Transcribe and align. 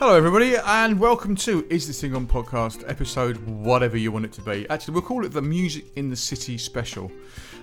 Hello, 0.00 0.14
everybody, 0.14 0.56
and 0.56 0.98
welcome 0.98 1.36
to 1.36 1.66
Is 1.68 1.86
This 1.86 2.00
Thing 2.00 2.16
On 2.16 2.26
podcast, 2.26 2.88
episode 2.88 3.36
whatever 3.46 3.98
you 3.98 4.10
want 4.10 4.24
it 4.24 4.32
to 4.32 4.40
be. 4.40 4.66
Actually, 4.70 4.94
we'll 4.94 5.02
call 5.02 5.26
it 5.26 5.28
the 5.28 5.42
Music 5.42 5.84
in 5.96 6.08
the 6.08 6.16
City 6.16 6.56
special. 6.56 7.12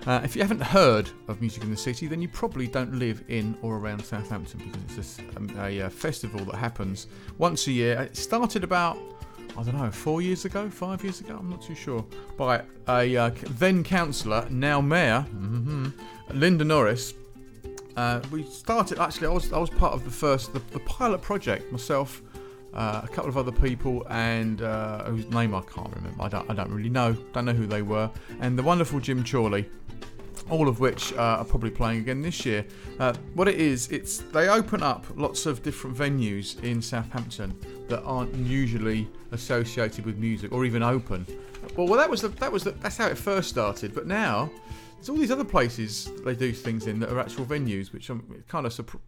Uh, 0.06 0.22
if 0.24 0.36
you 0.36 0.44
haven't 0.44 0.62
heard 0.62 1.10
of 1.28 1.42
Music 1.42 1.64
in 1.64 1.72
the 1.72 1.76
City, 1.76 2.06
then 2.06 2.22
you 2.22 2.28
probably 2.28 2.68
don't 2.68 2.94
live 2.94 3.24
in 3.28 3.58
or 3.64 3.78
around 3.78 4.06
Southampton 4.06 4.60
because 4.60 4.84
it's 4.84 5.18
just 5.18 5.36
um, 5.36 5.50
a, 5.58 5.82
uh, 5.82 5.90
festival 5.90 6.40
that 6.46 6.58
happens 6.58 7.08
once 7.40 7.66
a 7.66 7.72
year. 7.72 8.02
It 8.02 8.16
started 8.16 8.64
about, 8.64 9.00
I 9.58 9.64
don't 9.64 9.76
know, 9.76 9.90
four 9.90 10.22
years 10.22 10.46
ago, 10.46 10.70
five 10.70 11.04
years 11.04 11.22
ago, 11.22 11.38
I'm 11.40 11.50
not 11.50 11.64
too 11.64 11.74
sure, 11.74 12.06
by 12.38 12.62
a 12.88 13.18
uh, 13.18 13.32
then 13.58 13.84
councillor, 13.84 14.48
now 14.52 14.80
mayor, 14.80 15.26
mm-hmm, 15.28 15.88
Linda 16.30 16.66
Norris. 16.66 17.16
Uh, 17.98 18.22
we 18.32 18.44
started 18.44 19.00
actually. 19.00 19.26
I 19.26 19.32
was 19.32 19.52
I 19.52 19.58
was 19.58 19.72
part 19.72 19.94
of 19.94 20.04
the 20.06 20.12
first 20.12 20.54
the, 20.54 20.60
the 20.72 20.80
pilot 20.82 21.20
project 21.20 21.72
myself, 21.72 22.22
uh, 22.74 23.02
a 23.04 23.08
couple 23.08 23.30
of 23.30 23.38
other 23.38 23.52
people, 23.52 24.06
and 24.10 24.62
uh, 24.62 25.06
whose 25.06 25.30
name 25.30 25.56
I 25.56 25.62
can't 25.62 25.94
remember. 25.96 26.22
I 26.22 26.30
don't 26.30 26.50
I 26.50 26.54
don't 26.54 26.72
really 26.72 26.90
know. 26.90 27.14
Don't 27.34 27.46
know 27.46 27.54
who 27.54 27.68
they 27.68 27.82
were. 27.82 28.10
And 28.40 28.58
the 28.58 28.64
wonderful 28.64 29.00
Jim 29.00 29.24
Chorley, 29.24 29.70
all 30.50 30.68
of 30.68 30.80
which 30.80 31.14
uh, 31.14 31.38
are 31.40 31.46
probably 31.46 31.72
playing 31.72 32.00
again 32.00 32.22
this 32.22 32.46
year. 32.46 32.66
Uh, 33.00 33.14
what 33.34 33.48
it 33.48 33.56
is, 33.56 33.90
it's 33.90 34.20
they 34.20 34.50
open 34.50 34.84
up 34.84 35.06
lots 35.16 35.46
of 35.46 35.64
different 35.64 35.98
venues 35.98 36.62
in 36.64 36.82
Southampton 36.82 37.58
that 37.90 38.02
aren't 38.04 38.34
usually 38.36 39.08
associated 39.32 40.06
with 40.06 40.18
music 40.18 40.52
or 40.52 40.66
even 40.66 40.84
open. 40.84 41.26
Well, 41.76 41.88
well, 41.88 41.98
that 41.98 42.10
was 42.10 42.22
the, 42.22 42.30
that 42.30 42.52
was 42.52 42.64
the, 42.64 42.72
that's 42.72 42.98
how 42.98 43.08
it 43.08 43.18
first 43.18 43.50
started. 43.50 43.94
But 43.94 44.08
now 44.08 44.50
there's 44.96 45.10
all 45.10 45.18
these 45.18 45.32
other 45.32 45.44
places 45.44 46.10
they 46.24 46.36
do 46.36 46.52
things 46.52 46.88
in 46.88 47.00
that 47.00 47.12
are 47.12 47.20
actual 47.20 47.46
venues, 47.46 47.92
which 47.94 48.10
I'm, 48.10 48.44
kind 48.48 48.66
of 48.66 48.74
surp- 48.74 49.00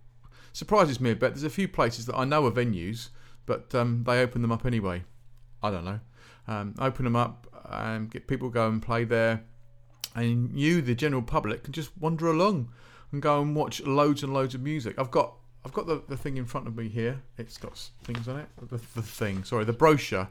surprises 0.54 1.00
me 1.00 1.12
a 1.12 1.16
bit. 1.16 1.34
There's 1.34 1.44
a 1.44 1.50
few 1.50 1.68
places 1.68 2.06
that 2.08 2.16
I 2.16 2.26
know 2.26 2.46
are 2.46 2.52
venues, 2.52 3.10
but 3.50 3.74
um, 3.74 4.04
they 4.06 4.22
open 4.22 4.44
them 4.44 4.52
up 4.52 4.64
anyway. 4.64 5.04
I 5.64 5.72
don't 5.72 5.84
know. 5.84 6.00
Um, 6.48 6.76
open 6.78 7.04
them 7.04 7.16
up 7.16 7.48
and 7.68 8.12
get 8.12 8.28
people 8.28 8.50
go 8.50 8.68
and 8.68 8.80
play 8.80 9.06
there, 9.06 9.42
and 10.14 10.56
you, 10.58 10.84
the 10.84 10.94
general 10.94 11.24
public, 11.24 11.64
can 11.64 11.74
just 11.74 11.90
wander 11.98 12.28
along 12.28 12.72
and 13.12 13.24
go 13.24 13.42
and 13.42 13.56
watch 13.56 13.82
loads 13.82 14.22
and 14.22 14.36
loads 14.36 14.54
of 14.54 14.62
music. 14.62 15.00
I've 15.00 15.10
got 15.10 15.34
I've 15.66 15.74
got 15.74 15.88
the, 15.88 16.04
the 16.08 16.16
thing 16.16 16.38
in 16.38 16.46
front 16.46 16.68
of 16.68 16.78
me 16.78 16.90
here. 16.90 17.24
It's 17.40 17.58
got 17.58 17.90
things 18.04 18.28
on 18.28 18.38
it. 18.40 18.50
The, 18.62 18.78
the 18.78 19.02
thing, 19.02 19.44
sorry, 19.44 19.66
the 19.66 19.74
brochure. 19.74 20.30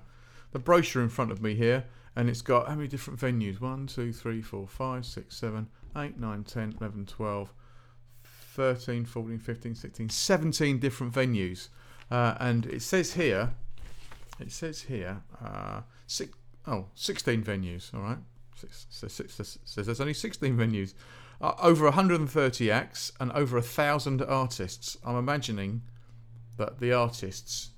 The 0.53 0.61
brochure 0.61 1.03
in 1.03 1.09
front 1.09 1.33
of 1.33 1.43
me 1.43 1.55
here 1.55 1.85
and 2.17 2.31
it's 2.31 2.41
got 2.41 2.67
how 2.67 2.75
many 2.75 2.89
different 2.89 3.21
venues 3.21 3.61
1 3.61 3.87
2 3.87 4.13
3 4.13 4.43
4 4.43 4.67
5 4.67 5.07
6 5.07 5.37
7 5.37 5.69
8 5.95 6.19
9 6.19 6.45
10 6.45 6.75
11 6.81 7.07
12 7.07 7.53
13 8.25 9.05
14 9.05 9.39
15 9.39 9.75
16 9.75 10.09
17 10.09 10.79
different 10.79 11.13
venues 11.13 11.69
uh, 12.11 12.35
and 12.41 12.67
it 12.67 12.83
says 12.83 13.15
here 13.15 13.53
it 14.41 14.53
says 14.53 14.83
here 14.83 15.23
uh, 15.45 15.81
six, 16.07 16.37
oh 16.67 16.87
16 16.95 17.43
venues 17.43 17.93
all 17.95 18.01
right 18.01 18.19
says, 18.55 19.59
says 19.65 19.87
there's 19.87 20.01
only 20.01 20.15
16 20.15 20.57
venues 20.57 20.95
uh, 21.41 21.53
over 21.61 21.85
130 21.85 22.71
acts 22.71 23.13
and 23.21 23.31
over 23.33 23.57
a 23.57 23.63
thousand 23.63 24.23
artists 24.23 24.97
i'm 25.05 25.17
imagining 25.17 25.83
that 26.57 26.81
the 26.81 26.93
artists 26.93 27.71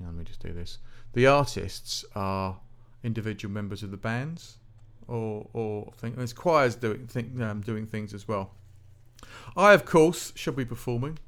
on, 0.00 0.06
let 0.06 0.14
me 0.14 0.24
just 0.24 0.40
do 0.40 0.52
this 0.52 0.78
the 1.14 1.26
artists 1.26 2.04
are 2.14 2.58
individual 3.02 3.52
members 3.52 3.82
of 3.82 3.90
the 3.90 3.96
bands, 3.96 4.58
or 5.06 5.48
or 5.52 5.92
there's 6.00 6.32
choirs 6.32 6.76
doing 6.76 7.06
think, 7.06 7.40
um, 7.40 7.60
doing 7.60 7.86
things 7.86 8.14
as 8.14 8.28
well. 8.28 8.54
I 9.56 9.72
of 9.72 9.84
course 9.84 10.32
shall 10.36 10.52
be 10.52 10.64
performing, 10.64 11.18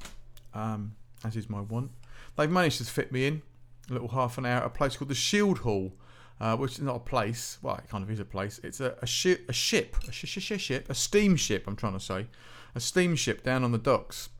um, 0.54 0.94
as 1.24 1.36
is 1.36 1.48
my 1.48 1.60
want. 1.60 1.90
They've 2.40 2.50
managed 2.50 2.78
to 2.78 2.84
fit 2.84 3.12
me 3.12 3.26
in 3.26 3.42
a 3.90 3.92
little 3.92 4.08
half 4.08 4.38
an 4.38 4.46
hour 4.46 4.60
at 4.60 4.66
a 4.66 4.70
place 4.70 4.96
called 4.96 5.10
the 5.10 5.14
Shieldhall, 5.14 5.92
uh, 6.40 6.56
which 6.56 6.72
is 6.72 6.80
not 6.80 6.96
a 6.96 7.00
place. 7.00 7.58
Well, 7.60 7.76
it 7.76 7.86
kind 7.90 8.02
of 8.02 8.10
is 8.10 8.18
a 8.18 8.24
place. 8.24 8.58
It's 8.64 8.80
a, 8.80 8.96
a 9.02 9.06
ship, 9.06 9.44
a 9.50 9.52
ship, 9.52 9.94
a 10.08 10.10
sh- 10.10 10.24
sh- 10.24 10.38
sh- 10.38 10.58
ship, 10.58 10.88
a 10.88 10.94
steamship. 10.94 11.66
I'm 11.66 11.76
trying 11.76 11.92
to 11.92 12.00
say, 12.00 12.28
a 12.74 12.80
steamship 12.80 13.42
down 13.42 13.62
on 13.62 13.72
the 13.72 13.78
docks, 13.78 14.30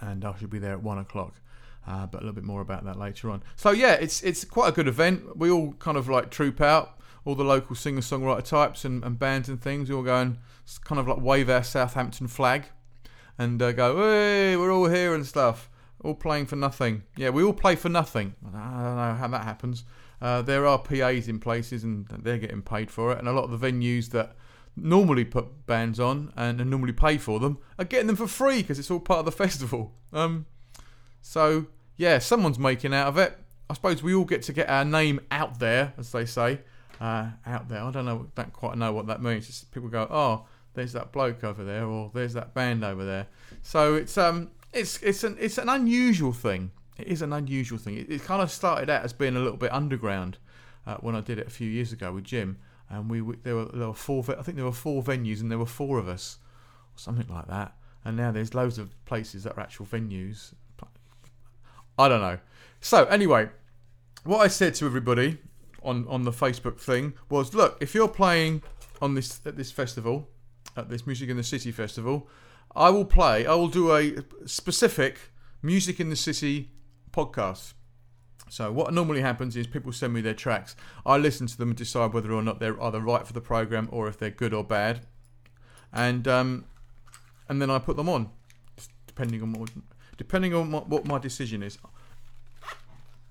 and 0.00 0.24
I 0.24 0.36
should 0.38 0.50
be 0.50 0.60
there 0.60 0.74
at 0.74 0.84
one 0.84 0.98
o'clock. 0.98 1.34
Uh, 1.84 2.06
but 2.06 2.18
a 2.18 2.20
little 2.20 2.32
bit 2.32 2.44
more 2.44 2.60
about 2.60 2.84
that 2.84 2.96
later 2.96 3.30
on. 3.30 3.42
So 3.56 3.72
yeah, 3.72 3.94
it's 3.94 4.22
it's 4.22 4.44
quite 4.44 4.68
a 4.68 4.72
good 4.72 4.86
event. 4.86 5.36
We 5.36 5.50
all 5.50 5.72
kind 5.80 5.96
of 5.96 6.08
like 6.08 6.30
troop 6.30 6.60
out, 6.60 6.96
all 7.24 7.34
the 7.34 7.42
local 7.42 7.74
singer 7.74 8.02
songwriter 8.02 8.44
types 8.44 8.84
and, 8.84 9.02
and 9.02 9.18
bands 9.18 9.48
and 9.48 9.60
things. 9.60 9.88
We 9.88 9.96
all 9.96 10.04
go 10.04 10.16
and 10.16 10.38
kind 10.84 11.00
of 11.00 11.08
like 11.08 11.20
wave 11.20 11.50
our 11.50 11.64
Southampton 11.64 12.28
flag, 12.28 12.66
and 13.36 13.60
uh, 13.60 13.72
go, 13.72 13.96
hey, 13.96 14.56
we're 14.56 14.72
all 14.72 14.86
here 14.86 15.12
and 15.12 15.26
stuff. 15.26 15.68
All 16.06 16.14
playing 16.14 16.46
for 16.46 16.54
nothing. 16.54 17.02
Yeah, 17.16 17.30
we 17.30 17.42
all 17.42 17.52
play 17.52 17.74
for 17.74 17.88
nothing. 17.88 18.36
I 18.46 18.50
don't 18.52 18.96
know 18.96 19.14
how 19.18 19.26
that 19.26 19.42
happens. 19.42 19.82
Uh, 20.22 20.40
there 20.40 20.64
are 20.64 20.78
PAs 20.78 21.26
in 21.26 21.40
places 21.40 21.82
and 21.82 22.06
they're 22.06 22.38
getting 22.38 22.62
paid 22.62 22.92
for 22.92 23.10
it, 23.10 23.18
and 23.18 23.26
a 23.26 23.32
lot 23.32 23.42
of 23.42 23.58
the 23.58 23.72
venues 23.72 24.10
that 24.10 24.36
normally 24.76 25.24
put 25.24 25.66
bands 25.66 25.98
on 25.98 26.32
and, 26.36 26.58
normally 26.70 26.92
pay 26.92 27.18
for 27.18 27.40
them 27.40 27.58
are 27.76 27.84
getting 27.84 28.06
them 28.06 28.14
for 28.14 28.28
free 28.28 28.62
because 28.62 28.78
it's 28.78 28.88
all 28.88 29.00
part 29.00 29.18
of 29.18 29.24
the 29.24 29.32
festival. 29.44 29.94
Um, 30.12 30.46
so 31.22 31.66
yeah, 31.96 32.20
someone's 32.20 32.58
making 32.58 32.94
out 32.94 33.08
of 33.08 33.18
it. 33.18 33.36
I 33.68 33.74
suppose 33.74 34.00
we 34.00 34.14
all 34.14 34.24
get 34.24 34.42
to 34.42 34.52
get 34.52 34.70
our 34.70 34.84
name 34.84 35.18
out 35.32 35.58
there, 35.58 35.92
as 35.98 36.12
they 36.12 36.24
say, 36.24 36.60
uh, 37.00 37.30
out 37.44 37.68
there. 37.68 37.82
I 37.82 37.90
don't 37.90 38.04
know, 38.04 38.28
don't 38.36 38.52
quite 38.52 38.78
know 38.78 38.92
what 38.92 39.08
that 39.08 39.20
means. 39.20 39.48
Just 39.48 39.72
people 39.72 39.88
go, 39.88 40.06
oh, 40.08 40.46
there's 40.74 40.92
that 40.92 41.10
bloke 41.10 41.42
over 41.42 41.64
there, 41.64 41.84
or 41.84 42.12
there's 42.14 42.34
that 42.34 42.54
band 42.54 42.84
over 42.84 43.04
there. 43.04 43.26
So 43.62 43.94
it's 43.96 44.16
um, 44.16 44.50
it's 44.76 45.02
it's 45.02 45.24
an 45.24 45.36
it's 45.40 45.58
an 45.58 45.68
unusual 45.68 46.32
thing. 46.32 46.70
It 46.98 47.08
is 47.08 47.22
an 47.22 47.32
unusual 47.32 47.78
thing. 47.78 47.96
It, 47.98 48.10
it 48.10 48.22
kind 48.24 48.42
of 48.42 48.50
started 48.50 48.88
out 48.88 49.04
as 49.04 49.12
being 49.12 49.36
a 49.36 49.40
little 49.40 49.58
bit 49.58 49.72
underground 49.72 50.38
uh, 50.86 50.96
when 50.96 51.14
I 51.14 51.20
did 51.20 51.38
it 51.38 51.46
a 51.46 51.50
few 51.50 51.68
years 51.68 51.92
ago 51.92 52.12
with 52.12 52.24
Jim, 52.24 52.58
and 52.88 53.10
we, 53.10 53.20
we 53.20 53.36
there 53.42 53.56
were 53.56 53.66
there 53.66 53.88
were 53.88 53.94
four. 53.94 54.24
I 54.28 54.42
think 54.42 54.56
there 54.56 54.64
were 54.64 54.72
four 54.72 55.02
venues, 55.02 55.40
and 55.40 55.50
there 55.50 55.58
were 55.58 55.66
four 55.66 55.98
of 55.98 56.08
us, 56.08 56.38
or 56.94 56.98
something 56.98 57.26
like 57.28 57.48
that. 57.48 57.74
And 58.04 58.16
now 58.16 58.30
there's 58.30 58.54
loads 58.54 58.78
of 58.78 58.94
places 59.04 59.42
that 59.42 59.56
are 59.56 59.60
actual 59.60 59.84
venues 59.84 60.52
I 61.98 62.08
don't 62.08 62.20
know. 62.20 62.38
So 62.80 63.04
anyway, 63.04 63.48
what 64.24 64.38
I 64.38 64.48
said 64.48 64.74
to 64.76 64.86
everybody 64.86 65.38
on 65.82 66.06
on 66.08 66.24
the 66.24 66.30
Facebook 66.30 66.78
thing 66.78 67.14
was, 67.30 67.54
look, 67.54 67.78
if 67.80 67.94
you're 67.94 68.08
playing 68.08 68.62
on 69.00 69.14
this 69.14 69.40
at 69.46 69.56
this 69.56 69.70
festival, 69.70 70.28
at 70.76 70.88
this 70.88 71.06
Music 71.06 71.30
in 71.30 71.36
the 71.36 71.42
City 71.42 71.72
festival, 71.72 72.28
I 72.76 72.90
will 72.90 73.06
play. 73.06 73.46
I 73.46 73.54
will 73.54 73.68
do 73.68 73.96
a 73.96 74.16
specific 74.44 75.18
Music 75.62 75.98
in 75.98 76.10
the 76.10 76.16
City 76.16 76.70
podcast. 77.10 77.72
So 78.48 78.70
what 78.70 78.92
normally 78.92 79.22
happens 79.22 79.56
is 79.56 79.66
people 79.66 79.92
send 79.92 80.12
me 80.12 80.20
their 80.20 80.34
tracks. 80.34 80.76
I 81.04 81.16
listen 81.16 81.46
to 81.46 81.56
them 81.56 81.70
and 81.70 81.76
decide 81.76 82.12
whether 82.12 82.32
or 82.32 82.42
not 82.42 82.60
they're 82.60 82.80
either 82.80 83.00
right 83.00 83.26
for 83.26 83.32
the 83.32 83.40
program 83.40 83.88
or 83.90 84.08
if 84.08 84.18
they're 84.18 84.30
good 84.30 84.54
or 84.54 84.62
bad, 84.62 85.00
and 85.92 86.28
um, 86.28 86.66
and 87.48 87.60
then 87.60 87.70
I 87.70 87.78
put 87.78 87.96
them 87.96 88.08
on, 88.08 88.30
depending 89.06 89.42
on 89.42 89.52
what 89.54 89.70
depending 90.16 90.54
on 90.54 90.70
what, 90.70 90.88
what 90.88 91.06
my 91.06 91.18
decision 91.18 91.62
is. 91.62 91.78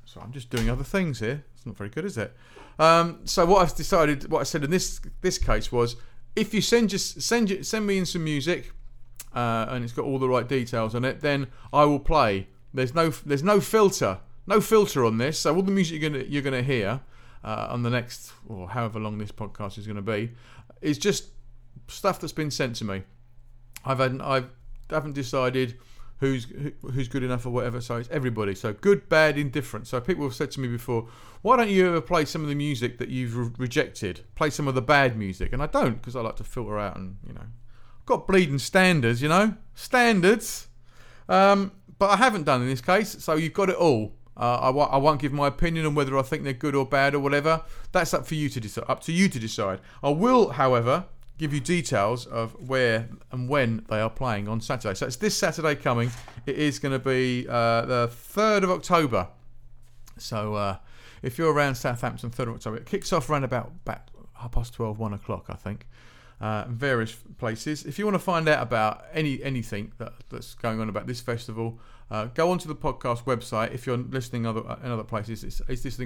So 0.05 0.21
I'm 0.21 0.31
just 0.31 0.49
doing 0.49 0.69
other 0.69 0.83
things 0.83 1.19
here. 1.19 1.45
It's 1.55 1.65
not 1.65 1.77
very 1.77 1.89
good, 1.89 2.05
is 2.05 2.17
it? 2.17 2.35
Um, 2.79 3.21
so 3.25 3.45
what 3.45 3.61
I've 3.61 3.75
decided, 3.75 4.29
what 4.29 4.41
I 4.41 4.43
said 4.43 4.63
in 4.63 4.71
this 4.71 4.99
this 5.21 5.37
case 5.37 5.71
was, 5.71 5.95
if 6.35 6.53
you 6.53 6.61
send 6.61 6.89
just 6.89 7.21
send 7.21 7.65
send 7.65 7.87
me 7.87 7.97
in 7.99 8.05
some 8.05 8.23
music, 8.23 8.71
uh, 9.35 9.67
and 9.69 9.83
it's 9.83 9.93
got 9.93 10.05
all 10.05 10.17
the 10.17 10.29
right 10.29 10.47
details 10.47 10.95
on 10.95 11.05
it, 11.05 11.21
then 11.21 11.47
I 11.71 11.85
will 11.85 11.99
play. 11.99 12.47
There's 12.73 12.95
no 12.95 13.09
there's 13.09 13.43
no 13.43 13.59
filter, 13.59 14.19
no 14.47 14.61
filter 14.61 15.05
on 15.05 15.17
this. 15.17 15.39
So 15.39 15.55
all 15.55 15.61
the 15.61 15.71
music 15.71 16.01
you're 16.01 16.09
gonna 16.09 16.23
you're 16.23 16.41
gonna 16.41 16.63
hear 16.63 17.01
uh, 17.43 17.67
on 17.69 17.83
the 17.83 17.89
next 17.89 18.33
or 18.47 18.69
however 18.69 18.99
long 18.99 19.17
this 19.17 19.31
podcast 19.31 19.77
is 19.77 19.85
to 19.85 20.01
be 20.01 20.31
is 20.81 20.97
just 20.97 21.29
stuff 21.87 22.19
that's 22.19 22.33
been 22.33 22.51
sent 22.51 22.75
to 22.77 22.85
me. 22.85 23.03
I've 23.85 23.99
had 23.99 24.19
I've 24.21 24.49
I 24.89 24.95
haven't 24.95 25.13
decided 25.13 25.77
who's 26.19 26.47
who's 26.81 27.07
good 27.07 27.23
enough 27.23 27.45
or 27.45 27.49
whatever. 27.49 27.81
So 27.81 27.97
it's 27.97 28.09
everybody. 28.09 28.55
So 28.55 28.73
good, 28.73 29.09
bad, 29.09 29.37
indifferent. 29.37 29.87
So 29.87 29.99
people 29.99 30.23
have 30.23 30.35
said 30.35 30.51
to 30.51 30.59
me 30.59 30.67
before, 30.67 31.07
why 31.41 31.57
don't 31.57 31.69
you 31.69 31.87
ever 31.87 32.01
play 32.01 32.25
some 32.25 32.41
of 32.43 32.49
the 32.49 32.55
music 32.55 32.97
that 32.99 33.09
you've 33.09 33.35
re- 33.35 33.51
rejected? 33.57 34.21
Play 34.35 34.49
some 34.49 34.67
of 34.67 34.75
the 34.75 34.81
bad 34.81 35.17
music, 35.17 35.53
and 35.53 35.61
I 35.61 35.67
don't 35.67 35.95
because 35.95 36.15
I 36.15 36.21
like 36.21 36.37
to 36.37 36.43
filter 36.43 36.77
out 36.79 36.97
and 36.97 37.17
you 37.27 37.33
know, 37.33 37.45
got 38.05 38.27
bleeding 38.27 38.59
standards, 38.59 39.21
you 39.21 39.29
know, 39.29 39.55
standards. 39.73 40.67
Um, 41.27 41.71
but 41.97 42.09
I 42.09 42.17
haven't 42.17 42.43
done 42.43 42.61
in 42.61 42.67
this 42.67 42.81
case. 42.81 43.23
So 43.23 43.35
you've 43.35 43.53
got 43.53 43.69
it 43.69 43.75
all. 43.75 44.13
Uh, 44.37 44.59
I 44.61 44.67
w- 44.67 44.87
I 44.87 44.97
won't 44.97 45.21
give 45.21 45.31
my 45.31 45.47
opinion 45.47 45.85
on 45.85 45.95
whether 45.95 46.17
I 46.17 46.21
think 46.21 46.43
they're 46.43 46.53
good 46.53 46.75
or 46.75 46.85
bad 46.85 47.15
or 47.15 47.19
whatever. 47.19 47.63
That's 47.93 48.13
up 48.13 48.27
for 48.27 48.35
you 48.35 48.49
to 48.49 48.59
decide. 48.59 48.83
Up 48.89 49.01
to 49.03 49.13
you 49.13 49.29
to 49.29 49.39
decide. 49.39 49.79
I 50.03 50.09
will, 50.09 50.49
however, 50.49 51.05
give 51.37 51.53
you 51.53 51.59
details 51.61 52.25
of 52.25 52.51
where 52.67 53.09
and 53.31 53.47
when 53.47 53.85
they 53.89 53.99
are 53.99 54.09
playing 54.09 54.47
on 54.47 54.59
Saturday. 54.59 54.93
So 54.93 55.05
it's 55.05 55.15
this 55.15 55.37
Saturday 55.37 55.75
coming. 55.75 56.11
It 56.45 56.57
is 56.57 56.79
going 56.79 56.91
to 56.91 56.99
be 56.99 57.45
uh, 57.47 57.85
the 57.85 58.07
3rd 58.11 58.63
of 58.63 58.71
October. 58.71 59.29
So 60.17 60.55
uh, 60.55 60.77
if 61.21 61.37
you're 61.37 61.53
around 61.53 61.75
Southampton, 61.75 62.29
3rd 62.29 62.47
of 62.49 62.55
October, 62.55 62.77
it 62.77 62.85
kicks 62.85 63.11
off 63.13 63.29
around 63.29 63.45
about, 63.45 63.71
about 63.85 64.09
half 64.33 64.51
past 64.51 64.73
12, 64.73 64.99
1 64.99 65.13
o'clock, 65.13 65.45
I 65.49 65.55
think. 65.55 65.87
Uh, 66.41 66.65
various 66.67 67.15
places. 67.37 67.85
If 67.85 67.97
you 67.97 68.05
want 68.05 68.15
to 68.15 68.19
find 68.19 68.47
out 68.47 68.61
about 68.61 69.05
any 69.13 69.41
anything 69.43 69.93
that, 69.97 70.13
that's 70.29 70.53
going 70.55 70.79
on 70.79 70.89
about 70.89 71.07
this 71.07 71.21
festival, 71.21 71.79
uh, 72.11 72.25
go 72.25 72.51
onto 72.51 72.67
the 72.67 72.75
podcast 72.75 73.23
website. 73.23 73.73
If 73.73 73.87
you're 73.87 73.97
listening 73.97 74.45
other 74.45 74.61
in 74.83 74.91
other 74.91 75.03
places, 75.03 75.43
it's, 75.43 75.61
it's 75.67 75.83
this. 75.83 75.99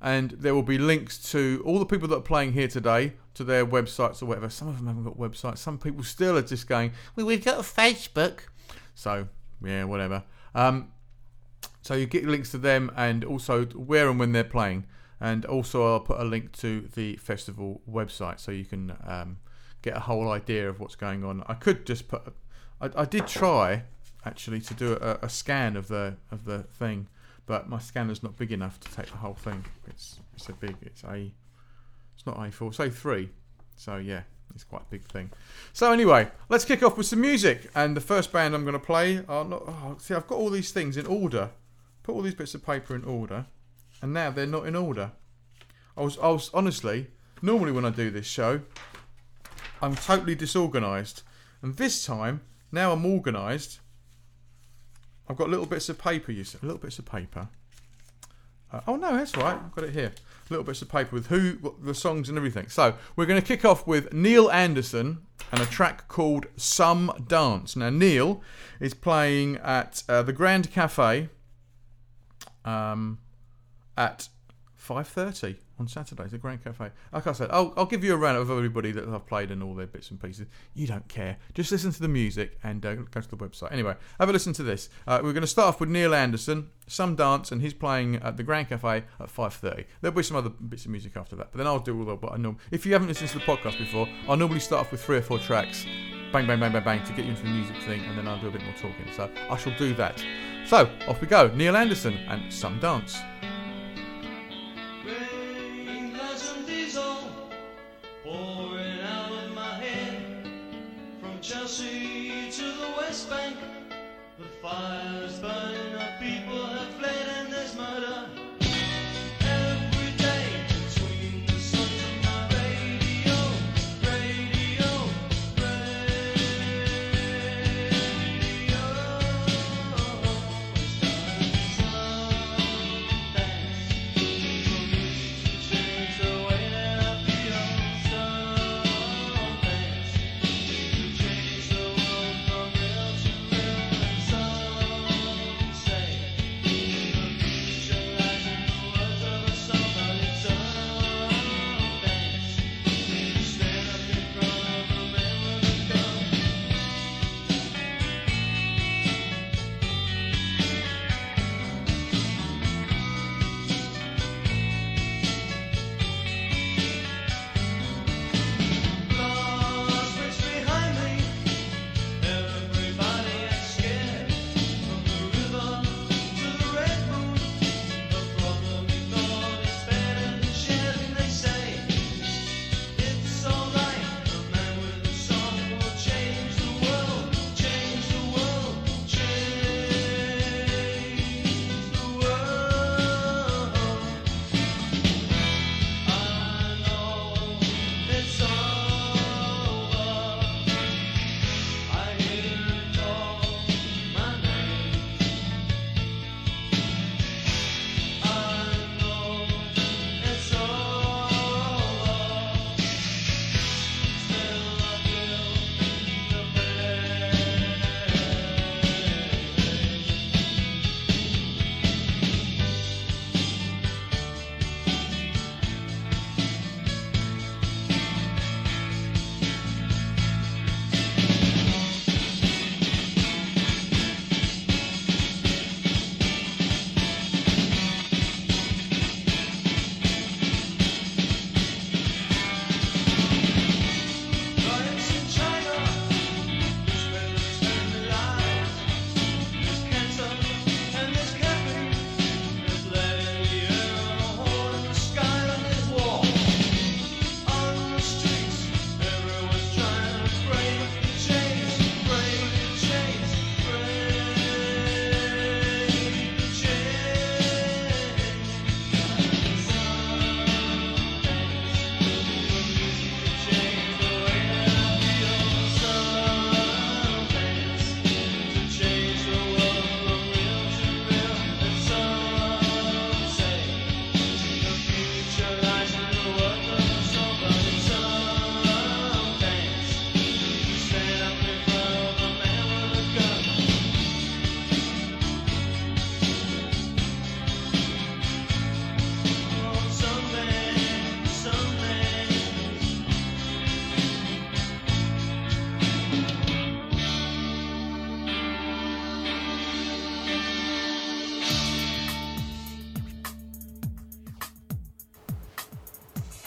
And 0.00 0.30
there 0.32 0.54
will 0.54 0.62
be 0.62 0.76
links 0.76 1.30
to 1.32 1.62
all 1.64 1.78
the 1.78 1.86
people 1.86 2.08
that 2.08 2.16
are 2.16 2.20
playing 2.20 2.52
here 2.52 2.68
today 2.68 3.14
to 3.34 3.44
their 3.44 3.64
websites 3.64 4.22
or 4.22 4.26
whatever. 4.26 4.50
Some 4.50 4.68
of 4.68 4.76
them 4.76 4.86
haven't 4.86 5.04
got 5.04 5.16
websites. 5.16 5.58
Some 5.58 5.78
people 5.78 6.02
still 6.02 6.36
are 6.36 6.42
just 6.42 6.68
going, 6.68 6.92
well, 7.16 7.24
we've 7.24 7.44
got 7.44 7.58
Facebook. 7.60 8.40
So, 8.94 9.28
yeah, 9.64 9.84
whatever. 9.84 10.24
Um, 10.54 10.92
so 11.80 11.94
you 11.94 12.06
get 12.06 12.26
links 12.26 12.50
to 12.50 12.58
them 12.58 12.90
and 12.96 13.24
also 13.24 13.64
where 13.66 14.10
and 14.10 14.18
when 14.18 14.32
they're 14.32 14.44
playing. 14.44 14.86
And 15.24 15.46
also, 15.46 15.90
I'll 15.90 16.00
put 16.00 16.20
a 16.20 16.24
link 16.24 16.52
to 16.58 16.82
the 16.94 17.16
festival 17.16 17.80
website 17.90 18.38
so 18.38 18.52
you 18.52 18.66
can 18.66 18.94
um, 19.06 19.38
get 19.80 19.96
a 19.96 20.00
whole 20.00 20.30
idea 20.30 20.68
of 20.68 20.80
what's 20.80 20.96
going 20.96 21.24
on. 21.24 21.42
I 21.46 21.54
could 21.54 21.86
just 21.86 22.08
put. 22.08 22.34
I, 22.78 22.90
I 22.94 23.04
did 23.06 23.26
try 23.26 23.84
actually 24.26 24.60
to 24.60 24.74
do 24.74 24.98
a, 25.00 25.20
a, 25.22 25.30
scan 25.30 25.76
of 25.78 25.88
the 25.88 26.16
of 26.30 26.44
the 26.44 26.64
thing, 26.64 27.08
but 27.46 27.70
my 27.70 27.78
scanner's 27.78 28.22
not 28.22 28.36
big 28.36 28.52
enough 28.52 28.78
to 28.80 28.94
take 28.94 29.06
the 29.06 29.16
whole 29.16 29.32
thing. 29.32 29.64
It's 29.86 30.20
it's 30.34 30.50
a 30.50 30.52
big. 30.52 30.76
It's 30.82 31.02
a. 31.04 31.32
It's 32.14 32.26
not 32.26 32.36
A4. 32.36 32.68
It's 32.68 33.00
A3. 33.00 33.30
So 33.76 33.96
yeah, 33.96 34.24
it's 34.54 34.64
quite 34.64 34.82
a 34.82 34.90
big 34.90 35.04
thing. 35.04 35.30
So 35.72 35.90
anyway, 35.90 36.30
let's 36.50 36.66
kick 36.66 36.82
off 36.82 36.98
with 36.98 37.06
some 37.06 37.22
music. 37.22 37.70
And 37.74 37.96
the 37.96 38.02
first 38.02 38.30
band 38.30 38.54
I'm 38.54 38.64
going 38.64 38.74
to 38.74 38.78
play 38.78 39.22
are 39.26 39.46
not. 39.46 39.62
Oh, 39.66 39.96
see, 39.98 40.12
I've 40.12 40.26
got 40.26 40.36
all 40.36 40.50
these 40.50 40.70
things 40.70 40.98
in 40.98 41.06
order. 41.06 41.48
Put 42.02 42.14
all 42.14 42.20
these 42.20 42.34
bits 42.34 42.54
of 42.54 42.62
paper 42.62 42.94
in 42.94 43.04
order 43.04 43.46
and 44.04 44.12
now 44.12 44.30
they're 44.30 44.46
not 44.46 44.66
in 44.66 44.76
order. 44.76 45.12
I 45.96 46.02
was, 46.02 46.18
I 46.18 46.28
was 46.28 46.50
honestly, 46.52 47.06
normally 47.40 47.72
when 47.72 47.86
I 47.86 47.90
do 47.90 48.10
this 48.10 48.26
show, 48.26 48.60
I'm 49.80 49.94
totally 49.94 50.34
disorganised, 50.34 51.22
and 51.62 51.74
this 51.78 52.04
time, 52.04 52.42
now 52.70 52.92
I'm 52.92 53.06
organised. 53.06 53.80
I've 55.26 55.38
got 55.38 55.48
little 55.48 55.64
bits 55.64 55.88
of 55.88 55.96
paper. 55.98 56.32
You 56.32 56.44
see, 56.44 56.58
little 56.60 56.76
bits 56.76 56.98
of 56.98 57.06
paper. 57.06 57.48
Uh, 58.70 58.80
oh 58.86 58.96
no, 58.96 59.16
that's 59.16 59.38
right. 59.38 59.56
I've 59.56 59.74
got 59.74 59.84
it 59.84 59.94
here. 59.94 60.12
Little 60.50 60.66
bits 60.66 60.82
of 60.82 60.90
paper 60.90 61.16
with 61.16 61.28
who, 61.28 61.74
the 61.82 61.94
songs, 61.94 62.28
and 62.28 62.36
everything. 62.36 62.68
So 62.68 62.96
we're 63.16 63.24
going 63.24 63.40
to 63.40 63.46
kick 63.46 63.64
off 63.64 63.86
with 63.86 64.12
Neil 64.12 64.50
Anderson 64.50 65.20
and 65.50 65.62
a 65.62 65.66
track 65.66 66.08
called 66.08 66.44
"Some 66.58 67.24
Dance." 67.26 67.74
Now 67.74 67.88
Neil 67.88 68.42
is 68.80 68.92
playing 68.92 69.56
at 69.62 70.02
uh, 70.10 70.22
the 70.22 70.34
Grand 70.34 70.70
Cafe. 70.70 71.30
Um, 72.66 73.18
at 73.96 74.28
5.30 74.84 75.56
on 75.78 75.88
Saturdays 75.88 76.34
at 76.34 76.40
Grand 76.40 76.62
Cafe. 76.62 76.90
Like 77.12 77.26
I 77.26 77.32
said, 77.32 77.48
I'll, 77.50 77.72
I'll 77.76 77.86
give 77.86 78.04
you 78.04 78.12
a 78.14 78.16
round 78.16 78.36
of 78.36 78.50
everybody 78.50 78.92
that 78.92 79.08
I've 79.08 79.26
played 79.26 79.50
and 79.50 79.62
all 79.62 79.74
their 79.74 79.86
bits 79.86 80.10
and 80.10 80.20
pieces. 80.20 80.46
You 80.74 80.86
don't 80.86 81.08
care. 81.08 81.38
Just 81.54 81.72
listen 81.72 81.90
to 81.90 82.00
the 82.00 82.08
music 82.08 82.58
and 82.62 82.84
uh, 82.84 82.94
go 82.94 83.20
to 83.20 83.28
the 83.28 83.36
website. 83.36 83.72
Anyway, 83.72 83.94
have 84.20 84.28
a 84.28 84.32
listen 84.32 84.52
to 84.54 84.62
this. 84.62 84.90
Uh, 85.06 85.20
we're 85.22 85.32
going 85.32 85.42
to 85.42 85.46
start 85.46 85.68
off 85.68 85.80
with 85.80 85.88
Neil 85.88 86.14
Anderson, 86.14 86.68
Some 86.86 87.16
Dance, 87.16 87.50
and 87.50 87.62
he's 87.62 87.74
playing 87.74 88.16
at 88.16 88.36
the 88.36 88.42
Grand 88.42 88.68
Cafe 88.68 89.04
at 89.18 89.34
5.30. 89.34 89.86
There'll 90.00 90.14
be 90.14 90.22
some 90.22 90.36
other 90.36 90.50
bits 90.50 90.84
of 90.84 90.90
music 90.90 91.16
after 91.16 91.34
that, 91.36 91.50
but 91.50 91.58
then 91.58 91.66
I'll 91.66 91.78
do 91.78 91.98
all 91.98 92.04
the 92.04 92.16
what 92.16 92.34
I 92.34 92.36
know. 92.36 92.56
If 92.70 92.84
you 92.84 92.92
haven't 92.92 93.08
listened 93.08 93.30
to 93.30 93.38
the 93.38 93.44
podcast 93.44 93.78
before, 93.78 94.08
I'll 94.28 94.36
normally 94.36 94.60
start 94.60 94.86
off 94.86 94.92
with 94.92 95.02
three 95.02 95.16
or 95.16 95.22
four 95.22 95.38
tracks, 95.38 95.86
bang, 96.32 96.46
bang, 96.46 96.60
bang, 96.60 96.72
bang, 96.72 96.84
bang, 96.84 97.04
to 97.04 97.12
get 97.14 97.24
you 97.24 97.30
into 97.30 97.42
the 97.42 97.50
music 97.50 97.76
thing, 97.82 98.00
and 98.04 98.18
then 98.18 98.28
I'll 98.28 98.40
do 98.40 98.48
a 98.48 98.50
bit 98.50 98.62
more 98.62 98.74
talking. 98.74 99.06
So 99.16 99.30
I 99.50 99.56
shall 99.56 99.76
do 99.78 99.94
that. 99.94 100.22
So, 100.66 100.90
off 101.08 101.20
we 101.20 101.26
go. 101.26 101.48
Neil 101.54 101.76
Anderson 101.76 102.14
and 102.28 102.52
Some 102.52 102.80
Dance. 102.80 103.18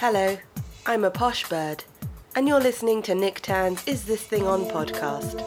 Hello, 0.10 0.38
I'm 0.86 1.04
a 1.04 1.12
posh 1.12 1.50
bird, 1.50 1.84
and 2.34 2.48
you're 2.48 2.62
listening 2.62 3.02
to 3.02 3.14
Nick 3.14 3.42
Tan's 3.42 3.86
Is 3.86 4.06
This 4.06 4.24
Thing 4.24 4.48
On 4.48 4.64
podcast. 4.64 5.44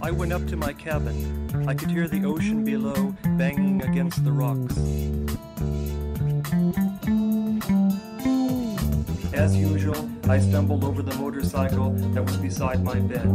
I 0.00 0.12
went 0.12 0.32
up 0.32 0.46
to 0.46 0.56
my 0.56 0.72
cabin. 0.72 1.66
I 1.68 1.74
could 1.74 1.90
hear 1.90 2.06
the 2.06 2.24
ocean 2.24 2.64
below 2.64 3.16
banging 3.36 3.82
against 3.82 4.22
the 4.22 4.30
rocks. 4.30 4.78
As 9.50 9.56
usual, 9.56 10.08
I 10.28 10.38
stumbled 10.38 10.84
over 10.84 11.02
the 11.02 11.12
motorcycle 11.16 11.90
that 12.14 12.24
was 12.24 12.36
beside 12.36 12.84
my 12.84 13.00
bed. 13.00 13.26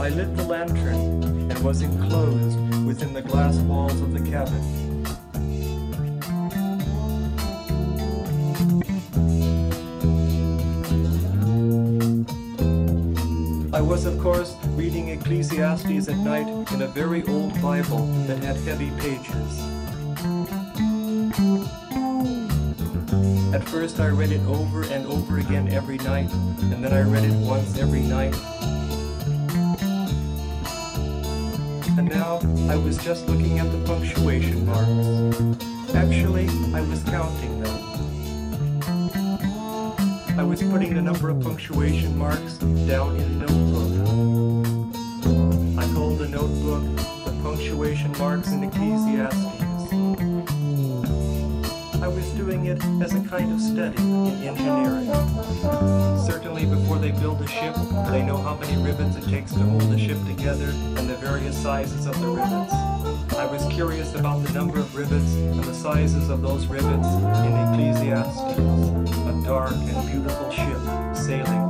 I 0.00 0.08
lit 0.10 0.36
the 0.36 0.44
lantern 0.48 1.50
and 1.50 1.58
was 1.64 1.82
enclosed 1.82 2.86
within 2.86 3.12
the 3.12 3.22
glass 3.22 3.56
walls 3.56 4.00
of 4.00 4.12
the 4.12 4.20
cabin. 4.30 4.62
I 13.74 13.80
was, 13.80 14.04
of 14.04 14.16
course, 14.20 14.54
reading 14.76 15.08
Ecclesiastes 15.08 16.08
at 16.08 16.18
night 16.18 16.46
in 16.70 16.82
a 16.82 16.86
very 16.86 17.24
old 17.24 17.60
Bible 17.60 18.06
that 18.28 18.38
had 18.44 18.56
heavy 18.58 18.92
pages. 19.00 19.81
First, 23.72 23.98
I 24.00 24.08
read 24.08 24.30
it 24.30 24.42
over 24.42 24.82
and 24.82 25.06
over 25.06 25.38
again 25.38 25.72
every 25.72 25.96
night, 25.96 26.30
and 26.30 26.84
then 26.84 26.92
I 26.92 27.00
read 27.00 27.24
it 27.24 27.32
once 27.32 27.78
every 27.78 28.02
night. 28.02 28.34
And 31.96 32.06
now, 32.06 32.40
I 32.70 32.76
was 32.76 32.98
just 32.98 33.26
looking 33.28 33.60
at 33.60 33.72
the 33.72 33.78
punctuation 33.86 34.66
marks. 34.66 35.64
Actually, 35.94 36.48
I 36.74 36.82
was 36.82 37.02
counting 37.04 37.62
them. 37.62 37.78
I 40.38 40.42
was 40.42 40.62
putting 40.64 40.92
the 40.92 41.00
number 41.00 41.30
of 41.30 41.40
punctuation 41.40 42.18
marks 42.18 42.58
down 42.58 43.16
in 43.16 43.22
a 43.22 43.46
notebook. 43.46 43.90
I 45.78 45.94
called 45.94 46.18
the 46.18 46.28
notebook 46.28 46.84
the 47.24 47.32
punctuation 47.42 48.12
marks 48.18 48.52
in 48.52 48.64
Ecclesiastes. 48.64 49.62
I 52.02 52.08
was 52.08 52.28
doing 52.32 52.66
it 52.66 52.82
as 53.00 53.14
a 53.14 53.21
kind 53.32 53.50
of 53.50 53.60
study 53.62 53.96
in 53.96 54.46
engineering. 54.46 55.06
Certainly 56.26 56.66
before 56.66 56.98
they 56.98 57.12
build 57.12 57.40
a 57.40 57.46
ship, 57.46 57.74
they 58.10 58.22
know 58.22 58.36
how 58.36 58.56
many 58.56 58.76
rivets 58.82 59.16
it 59.16 59.24
takes 59.30 59.52
to 59.52 59.60
hold 59.60 59.84
a 59.84 59.98
ship 59.98 60.18
together 60.26 60.68
and 60.98 61.08
the 61.08 61.16
various 61.16 61.56
sizes 61.56 62.04
of 62.04 62.20
the 62.20 62.26
rivets. 62.26 62.74
I 63.32 63.46
was 63.46 63.66
curious 63.72 64.14
about 64.14 64.44
the 64.44 64.52
number 64.52 64.78
of 64.78 64.94
rivets 64.94 65.32
and 65.32 65.64
the 65.64 65.72
sizes 65.72 66.28
of 66.28 66.42
those 66.42 66.66
rivets 66.66 67.08
in 67.08 67.56
Ecclesiastes, 67.56 68.58
a 68.58 69.42
dark 69.46 69.72
and 69.72 70.10
beautiful 70.10 70.50
ship 70.50 71.16
sailing 71.16 71.61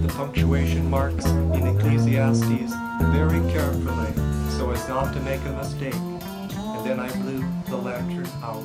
the 0.00 0.08
punctuation 0.08 0.88
marks 0.88 1.26
in 1.26 1.66
Ecclesiastes 1.66 2.72
very 3.12 3.40
carefully 3.52 4.12
so 4.50 4.70
as 4.70 4.88
not 4.88 5.12
to 5.12 5.20
make 5.20 5.40
a 5.40 5.52
mistake, 5.52 5.94
and 5.94 6.86
then 6.86 7.00
I 7.00 7.10
blew 7.20 7.44
the 7.68 7.76
lantern 7.76 8.28
out. 8.42 8.64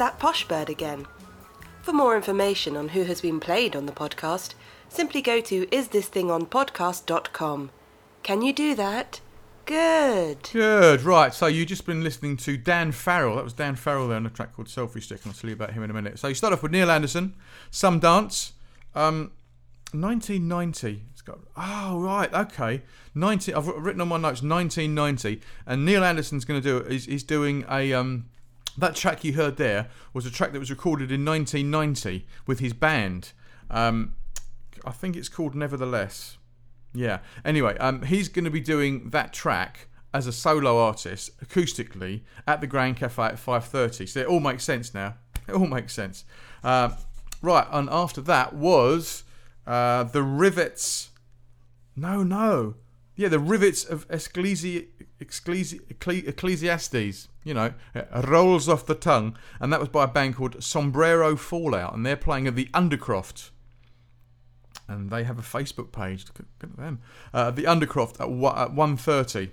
That 0.00 0.18
posh 0.18 0.48
bird 0.48 0.68
again. 0.70 1.06
For 1.82 1.92
more 1.92 2.16
information 2.16 2.74
on 2.74 2.88
who 2.88 3.04
has 3.04 3.20
been 3.20 3.38
played 3.38 3.76
on 3.76 3.84
the 3.84 3.92
podcast, 3.92 4.54
simply 4.88 5.20
go 5.20 5.42
to 5.42 5.66
isthisThingOnPodcast.com. 5.66 7.70
Can 8.22 8.42
you 8.42 8.54
do 8.54 8.74
that? 8.74 9.20
Good. 9.66 10.48
Good, 10.52 11.02
right. 11.02 11.34
So 11.34 11.48
you've 11.48 11.68
just 11.68 11.84
been 11.84 12.02
listening 12.02 12.38
to 12.38 12.56
Dan 12.56 12.92
Farrell. 12.92 13.36
That 13.36 13.44
was 13.44 13.52
Dan 13.52 13.76
Farrell 13.76 14.08
there 14.08 14.16
on 14.16 14.24
a 14.24 14.30
track 14.30 14.56
called 14.56 14.68
Selfie 14.68 15.02
Stick, 15.02 15.20
and 15.22 15.32
I'll 15.32 15.38
tell 15.38 15.50
you 15.50 15.54
about 15.54 15.74
him 15.74 15.82
in 15.82 15.90
a 15.90 15.94
minute. 15.94 16.18
So 16.18 16.28
you 16.28 16.34
start 16.34 16.54
off 16.54 16.62
with 16.62 16.72
Neil 16.72 16.90
Anderson, 16.90 17.34
Some 17.70 18.00
Dance, 18.00 18.54
um, 18.94 19.32
1990. 19.92 21.02
It's 21.12 21.20
got 21.20 21.40
oh 21.58 22.00
right, 22.00 22.32
okay. 22.32 22.80
19. 23.14 23.54
I've 23.54 23.66
written 23.66 24.00
on 24.00 24.08
my 24.08 24.16
notes 24.16 24.42
1990, 24.42 25.42
and 25.66 25.84
Neil 25.84 26.02
Anderson's 26.02 26.46
going 26.46 26.62
to 26.62 26.80
do. 26.80 26.88
He's, 26.88 27.04
he's 27.04 27.22
doing 27.22 27.66
a 27.68 27.92
um, 27.92 28.29
that 28.78 28.94
track 28.96 29.24
you 29.24 29.34
heard 29.34 29.56
there 29.56 29.88
was 30.12 30.26
a 30.26 30.30
track 30.30 30.52
that 30.52 30.58
was 30.58 30.70
recorded 30.70 31.10
in 31.10 31.24
1990 31.24 32.26
with 32.46 32.60
his 32.60 32.72
band. 32.72 33.32
Um, 33.70 34.14
I 34.84 34.90
think 34.92 35.16
it's 35.16 35.28
called 35.28 35.54
Nevertheless. 35.54 36.38
Yeah. 36.94 37.18
Anyway, 37.44 37.76
um, 37.78 38.02
he's 38.02 38.28
going 38.28 38.44
to 38.44 38.50
be 38.50 38.60
doing 38.60 39.10
that 39.10 39.32
track 39.32 39.88
as 40.12 40.26
a 40.26 40.32
solo 40.32 40.78
artist 40.78 41.30
acoustically 41.44 42.22
at 42.46 42.60
the 42.60 42.66
Grand 42.66 42.96
Cafe 42.96 43.22
at 43.22 43.34
5:30. 43.36 44.08
So 44.08 44.20
it 44.20 44.26
all 44.26 44.40
makes 44.40 44.64
sense 44.64 44.92
now. 44.94 45.14
It 45.48 45.54
all 45.54 45.66
makes 45.66 45.92
sense. 45.92 46.24
Uh, 46.62 46.90
right, 47.42 47.66
and 47.70 47.88
after 47.90 48.20
that 48.22 48.52
was 48.54 49.24
uh, 49.66 50.04
the 50.04 50.22
Rivets. 50.22 51.10
No, 51.96 52.22
no. 52.22 52.74
Yeah, 53.16 53.28
the 53.28 53.38
Rivets 53.38 53.84
of 53.84 54.06
Ecclesi- 54.08 54.86
Ecclesi- 55.20 55.80
Ecclesi- 55.92 56.28
Ecclesiastes. 56.28 57.28
You 57.42 57.54
know, 57.54 57.72
rolls 58.24 58.68
off 58.68 58.84
the 58.84 58.94
tongue, 58.94 59.36
and 59.60 59.72
that 59.72 59.80
was 59.80 59.88
by 59.88 60.04
a 60.04 60.08
band 60.08 60.36
called 60.36 60.62
Sombrero 60.62 61.36
Fallout, 61.36 61.94
and 61.94 62.04
they're 62.04 62.16
playing 62.16 62.46
at 62.46 62.54
the 62.54 62.66
Undercroft 62.74 63.50
and 64.90 65.10
they 65.10 65.24
have 65.24 65.38
a 65.38 65.42
Facebook 65.42 65.92
page. 65.92 66.26
Look 66.26 66.46
at, 66.62 66.76
them. 66.76 67.00
Uh, 67.32 67.50
the 67.50 67.62
Undercroft 67.62 68.20
at, 68.20 68.30
one, 68.30 68.58
at 68.58 68.70
1.30. 68.70 69.50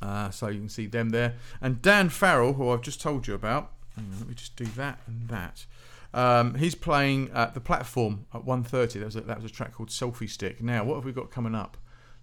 Uh, 0.00 0.30
so 0.30 0.48
you 0.48 0.60
can 0.60 0.68
see 0.68 0.86
them 0.86 1.10
there. 1.10 1.34
And 1.60 1.82
Dan 1.82 2.08
Farrell, 2.08 2.54
who 2.54 2.70
I've 2.70 2.82
just 2.82 3.00
told 3.00 3.26
you 3.26 3.34
about. 3.34 3.72
On, 3.98 4.06
let 4.18 4.28
me 4.28 4.34
just 4.34 4.56
do 4.56 4.66
that 4.76 5.00
and 5.06 5.28
that. 5.28 5.66
Um, 6.14 6.54
he's 6.54 6.74
playing 6.74 7.30
at 7.34 7.54
the 7.54 7.60
platform 7.60 8.26
at 8.32 8.42
1.30. 8.42 8.92
That 8.92 9.04
was, 9.04 9.16
a, 9.16 9.20
that 9.22 9.42
was 9.42 9.50
a 9.50 9.54
track 9.54 9.74
called 9.74 9.88
Selfie 9.88 10.30
Stick. 10.30 10.62
Now, 10.62 10.84
what 10.84 10.94
have 10.94 11.04
we 11.04 11.12
got 11.12 11.30
coming 11.30 11.54
up? 11.54 11.76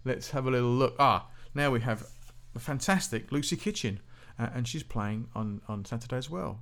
Let's 0.05 0.31
have 0.31 0.47
a 0.47 0.51
little 0.51 0.71
look. 0.71 0.95
Ah, 0.99 1.27
now 1.53 1.71
we 1.71 1.81
have 1.81 2.07
the 2.53 2.59
fantastic 2.59 3.31
Lucy 3.31 3.55
Kitchen. 3.55 3.99
Uh, 4.39 4.49
and 4.53 4.67
she's 4.67 4.83
playing 4.83 5.27
on, 5.35 5.61
on 5.67 5.85
Saturday 5.85 6.17
as 6.17 6.29
well. 6.29 6.61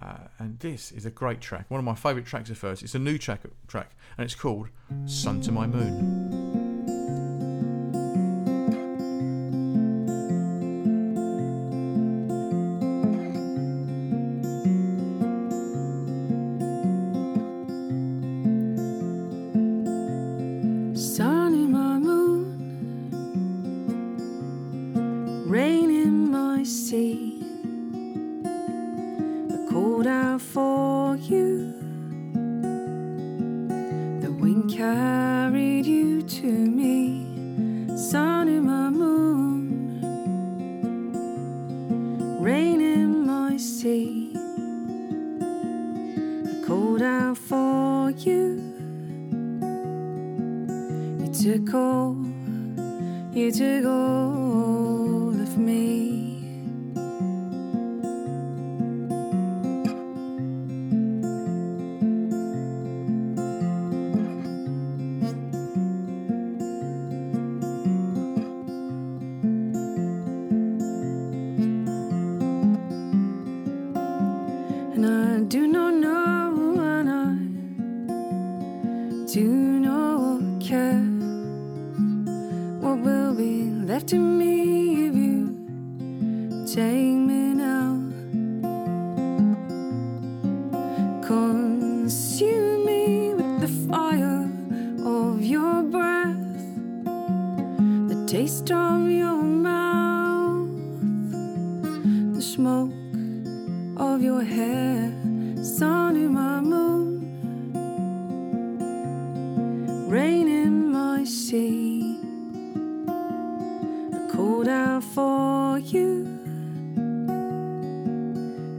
Uh, 0.00 0.28
and 0.38 0.58
this 0.60 0.90
is 0.92 1.04
a 1.04 1.10
great 1.10 1.40
track, 1.40 1.66
one 1.68 1.78
of 1.78 1.84
my 1.84 1.94
favourite 1.94 2.26
tracks 2.26 2.48
of 2.48 2.60
hers. 2.60 2.82
It's 2.82 2.94
a 2.94 2.98
new 2.98 3.18
track, 3.18 3.42
track, 3.68 3.94
and 4.16 4.24
it's 4.24 4.34
called 4.34 4.68
"Sun 5.04 5.42
to 5.42 5.52
My 5.52 5.66
Moon." 5.66 6.61
Of 104.02 104.20
your 104.20 104.42
hair, 104.42 105.12
sun 105.62 106.16
in 106.16 106.32
my 106.34 106.60
moon, 106.60 107.22
rain 110.08 110.48
in 110.48 110.90
my 110.90 111.22
sea. 111.22 112.18
I 114.12 114.18
called 114.32 114.66
out 114.66 115.04
for 115.04 115.78
you. 115.78 116.24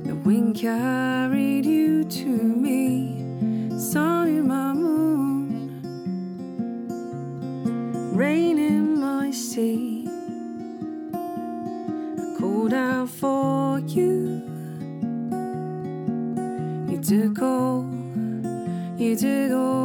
The 0.03 0.15
wind 0.25 0.57
carried 0.57 1.65
you 1.65 2.03
to 2.03 2.27
me, 2.27 3.02
Took 17.13 17.43
all, 17.43 17.85
you 18.97 19.15
took 19.15 19.51
all 19.51 19.82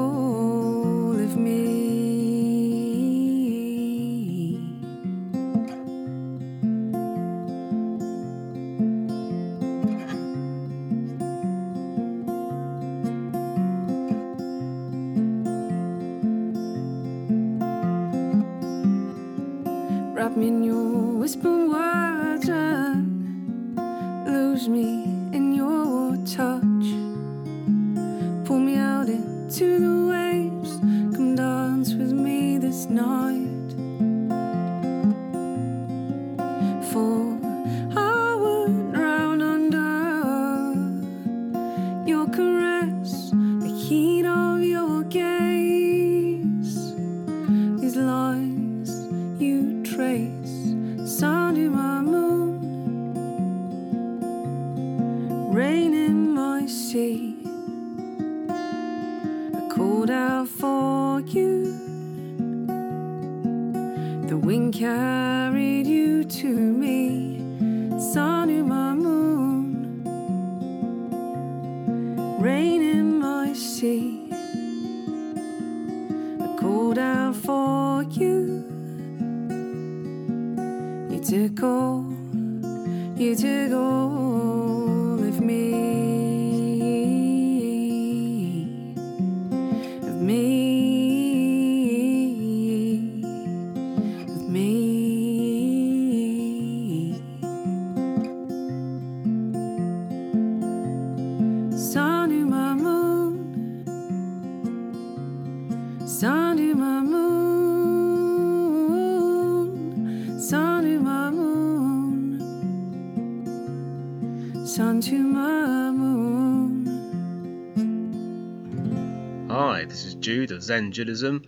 Zen 120.63 120.93
Judaism. 120.93 121.45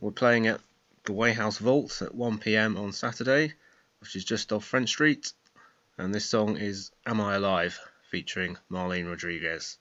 We're 0.00 0.10
playing 0.10 0.46
at 0.46 0.60
the 1.04 1.12
Wayhouse 1.12 1.58
Vaults 1.58 2.02
at 2.02 2.14
1pm 2.14 2.78
on 2.78 2.92
Saturday, 2.92 3.54
which 4.00 4.14
is 4.16 4.24
just 4.24 4.52
off 4.52 4.64
French 4.64 4.90
Street. 4.90 5.32
And 5.96 6.14
this 6.14 6.28
song 6.28 6.56
is 6.56 6.90
Am 7.06 7.20
I 7.20 7.36
Alive 7.36 7.78
featuring 8.10 8.56
Marlene 8.70 9.08
Rodriguez. 9.08 9.78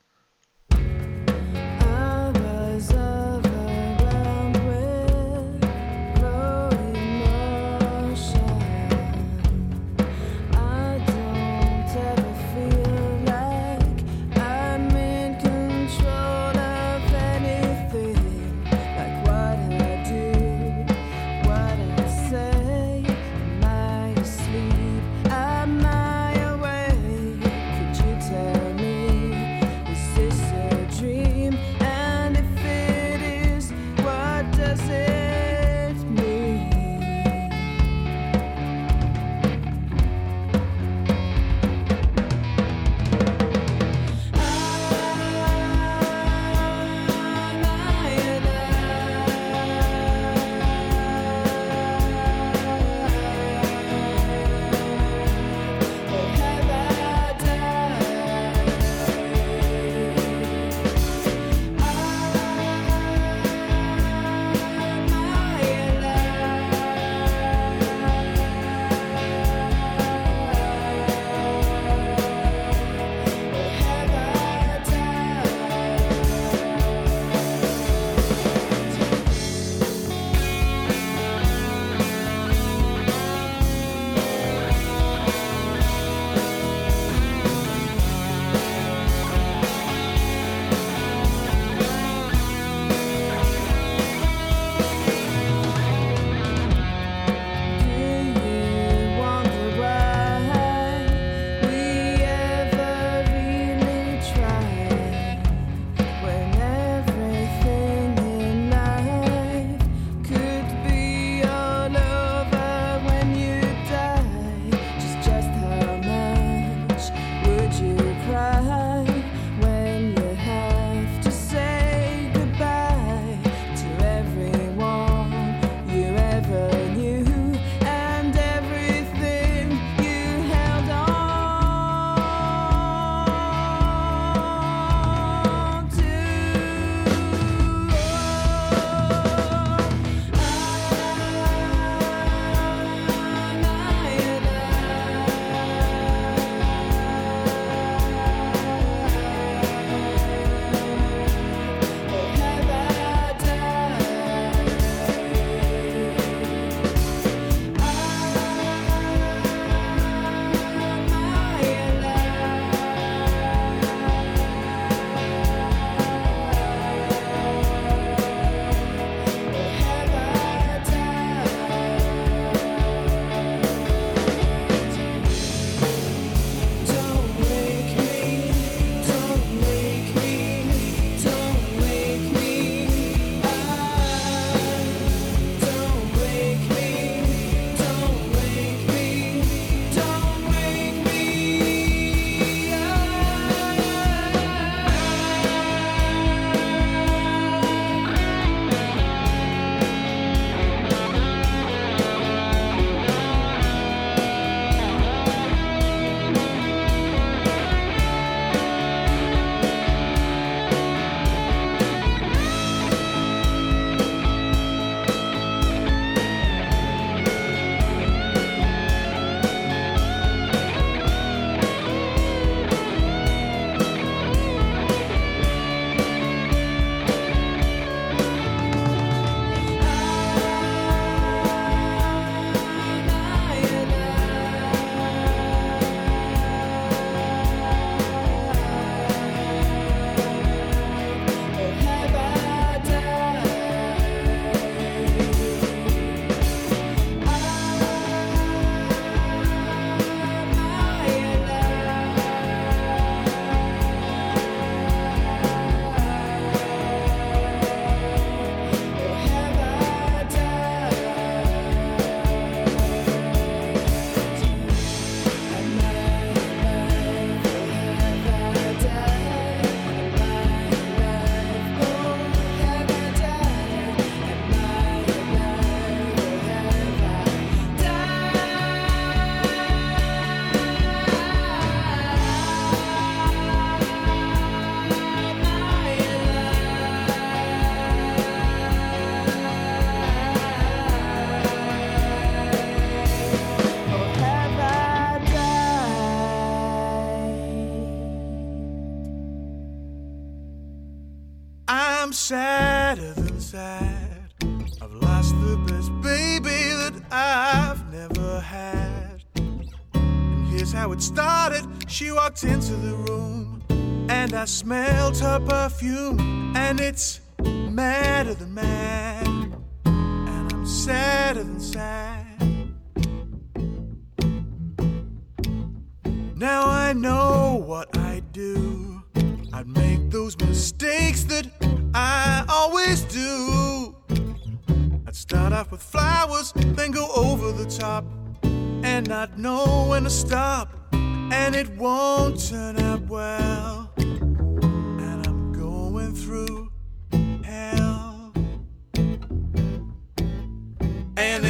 Walked 312.27 312.43
into 312.43 312.73
the 312.73 312.93
room, 312.93 313.61
and 314.09 314.33
I 314.33 314.43
smelled 314.43 315.17
her 315.19 315.39
perfume, 315.39 316.53
and 316.57 316.81
it's 316.81 317.16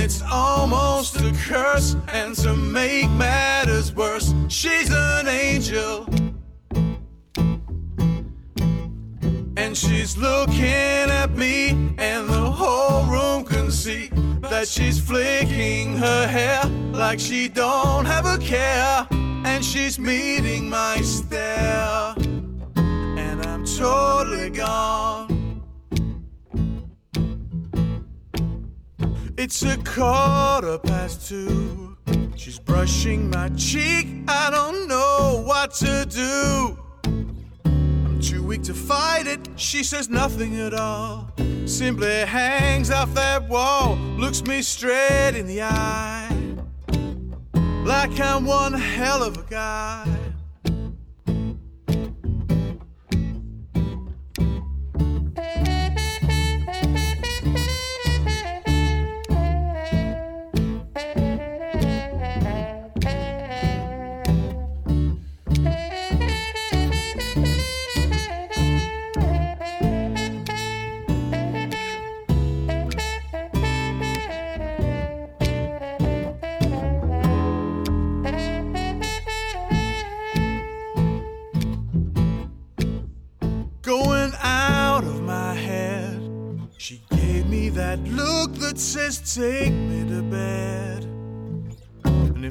it's 0.07 0.21
almost 0.31 1.17
a 1.17 1.33
curse. 1.49 1.97
And 2.07 2.33
to 2.35 2.55
make 2.55 3.09
matters 3.11 3.93
worse, 3.93 4.33
she's 4.47 4.89
an 4.89 5.27
angel. 5.27 6.05
And 9.57 9.75
she's 9.75 10.15
looking 10.15 11.09
at 11.23 11.31
me, 11.35 11.71
and 11.97 12.29
the 12.29 12.49
whole 12.59 13.03
room 13.15 13.43
can 13.43 13.69
see 13.69 14.09
that 14.49 14.69
she's 14.69 14.97
flicking 14.97 15.97
her 15.97 16.25
hair 16.25 16.63
like 16.93 17.19
she 17.19 17.49
don't 17.49 18.05
have 18.05 18.25
a 18.25 18.37
care. 18.37 19.05
And 19.51 19.63
she's 19.63 19.99
meeting 19.99 20.69
my 20.69 21.01
stare, 21.01 22.13
and 22.77 23.45
I'm 23.45 23.65
totally 23.65 24.51
gone. 24.51 25.26
It's 29.39 29.61
a 29.61 29.77
quarter 29.77 30.79
past 30.79 31.29
two. 31.29 31.95
She's 32.35 32.57
brushing 32.57 33.29
my 33.29 33.49
cheek. 33.49 34.07
I 34.27 34.49
don't 34.49 34.87
know 34.87 35.43
what 35.45 35.75
to 35.75 36.07
do. 36.09 36.75
I'm 37.63 38.19
too 38.19 38.41
weak 38.41 38.63
to 38.63 38.73
fight 38.73 39.27
it. 39.27 39.47
She 39.55 39.83
says 39.83 40.09
nothing 40.09 40.59
at 40.59 40.73
all. 40.73 41.31
Simply 41.67 42.25
hangs 42.25 42.89
off 42.89 43.13
that 43.13 43.47
wall, 43.47 43.95
looks 44.17 44.41
me 44.41 44.63
straight 44.63 45.35
in 45.35 45.45
the 45.45 45.61
eye. 45.61 46.35
Like 47.85 48.19
I'm 48.19 48.43
one 48.43 48.73
hell 48.73 49.21
of 49.21 49.37
a 49.37 49.43
guy. 49.43 50.16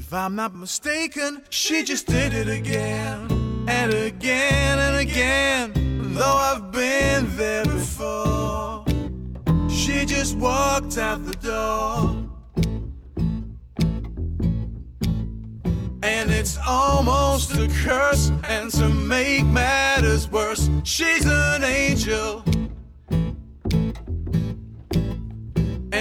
If 0.07 0.14
I'm 0.14 0.37
not 0.37 0.55
mistaken, 0.55 1.42
she 1.51 1.83
just 1.83 2.07
did 2.07 2.33
it 2.33 2.47
again 2.47 3.27
and 3.66 3.92
again 3.92 4.79
and 4.79 4.97
again. 4.99 5.73
Though 6.14 6.23
I've 6.23 6.71
been 6.71 7.37
there 7.37 7.64
before, 7.64 8.85
she 9.69 10.05
just 10.05 10.37
walked 10.37 10.97
out 10.97 11.25
the 11.25 11.35
door. 11.42 12.23
And 16.05 16.31
it's 16.31 16.57
almost 16.64 17.57
a 17.57 17.66
curse. 17.83 18.31
And 18.45 18.71
to 18.75 18.88
make 18.88 19.45
matters 19.47 20.31
worse, 20.31 20.71
she's 20.85 21.27
an 21.27 21.64
angel. 21.64 22.45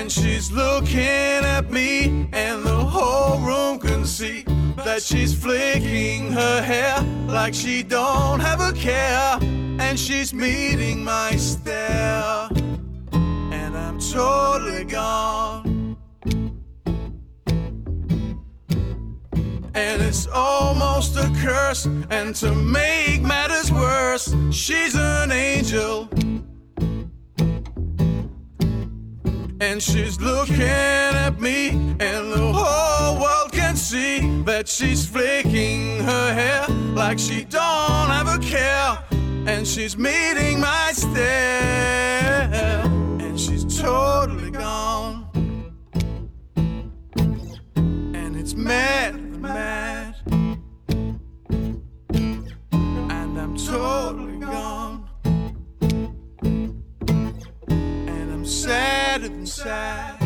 And 0.06 0.12
she's 0.12 0.52
looking 0.52 1.00
at 1.00 1.72
me, 1.72 2.30
and 2.32 2.64
the 2.64 2.78
whole 2.78 3.40
room 3.40 3.80
can 3.80 4.06
see 4.06 4.44
that 4.84 5.02
she's 5.02 5.34
flicking 5.34 6.32
her 6.32 6.62
hair 6.62 7.02
like 7.26 7.56
she 7.56 7.82
don't 7.82 8.40
have 8.40 8.62
a 8.62 8.72
care. 8.74 9.40
And 9.42 10.00
she's 10.00 10.32
meeting 10.32 11.04
my 11.04 11.32
stare, 11.38 12.50
and 13.14 13.76
I'm 13.76 13.98
totally 13.98 14.84
gone. 14.84 15.98
and 19.74 20.02
it's 20.04 20.28
almost 20.28 21.18
a 21.18 21.34
curse. 21.42 21.88
And 22.12 22.36
to 22.36 22.54
make 22.54 23.24
matters 23.24 23.72
worse, 23.72 24.36
she's 24.52 24.94
an 24.96 25.32
angel. 25.32 26.08
And 29.68 29.82
she's 29.82 30.22
looking 30.22 30.62
at 30.62 31.42
me, 31.42 31.70
and 31.70 32.32
the 32.32 32.52
whole 32.54 33.20
world 33.20 33.52
can 33.52 33.76
see 33.76 34.20
that 34.44 34.68
she's 34.68 35.08
flicking 35.08 36.04
her 36.04 36.34
hair 36.34 36.68
like 36.94 37.18
she 37.18 37.46
don't 37.46 38.12
a 38.28 38.38
care. 38.40 39.04
And 39.48 39.66
she's 39.68 39.98
meeting 39.98 40.60
my 40.60 40.92
stare, 40.94 42.52
and 43.20 43.40
she's 43.40 43.66
totally 43.82 44.52
gone. 44.52 45.26
And 48.14 48.38
it's 48.38 48.54
mad 48.54 49.16
mad. 49.40 50.16
And 52.14 53.40
I'm 53.44 53.58
totally 53.58 54.38
gone. 54.38 55.10
And 57.68 58.32
I'm 58.32 58.46
sadder 58.46 58.95
sad. 59.56 60.20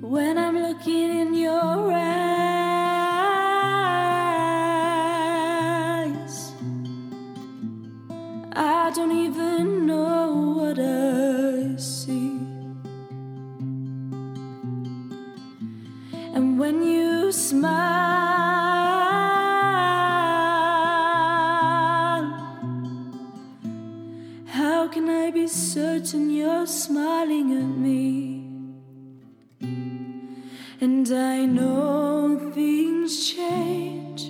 When 0.00 0.38
I'm 0.38 0.56
looking 0.62 1.10
in 1.20 1.34
your 1.34 1.92
eyes, 1.92 2.12
I 8.52 8.90
don't 8.94 9.12
even 9.12 9.86
know 9.86 10.54
what 10.56 10.78
I 10.78 11.76
see. 11.76 12.40
And 16.34 16.58
when 16.58 16.82
you 16.82 17.30
smile, 17.30 18.27
certain 25.78 26.28
you're 26.28 26.66
smiling 26.66 27.48
at 27.62 27.70
me? 27.86 28.00
And 30.80 31.06
I 31.12 31.46
know 31.46 32.50
things 32.52 33.12
change, 33.32 34.22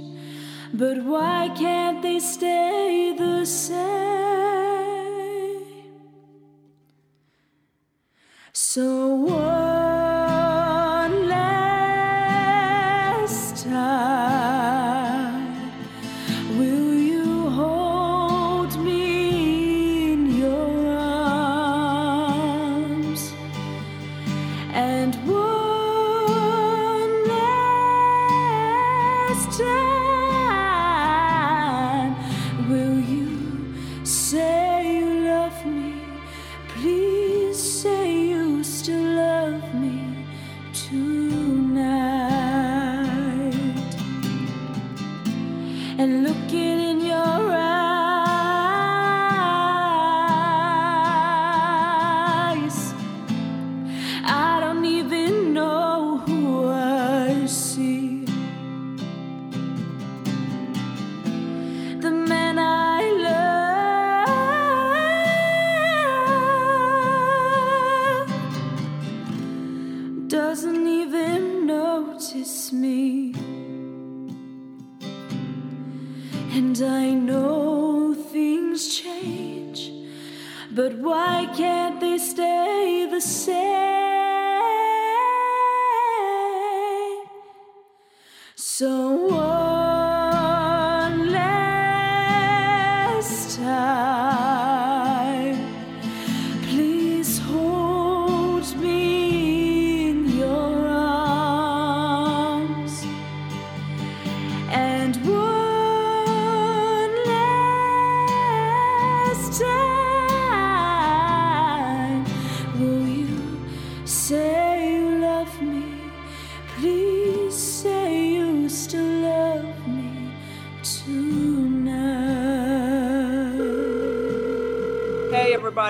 but 0.75 0.97
why 1.13 1.51
can't 1.57 2.03
they 2.03 2.21
stay 2.21 3.15
the 3.17 3.47
same? 3.47 3.79
So 8.53 8.87
one 9.15 9.88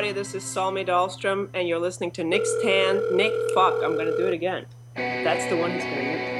everybody. 0.09 0.25
This 0.25 0.35
is 0.35 0.49
Salmi 0.49 0.85
Dahlstrom, 0.85 1.49
and 1.55 1.69
you're 1.69 1.79
listening 1.79 2.11
to 2.13 2.25
Nick's 2.25 2.53
Tan. 2.63 3.03
Nick, 3.15 3.33
fuck, 3.55 3.75
I'm 3.83 3.97
gonna 3.97 4.17
do 4.17 4.27
it 4.27 4.33
again. 4.33 4.67
That's 4.95 5.45
the 5.51 5.57
one 5.57 5.71
who's 5.71 5.85
gonna. 5.85 6.38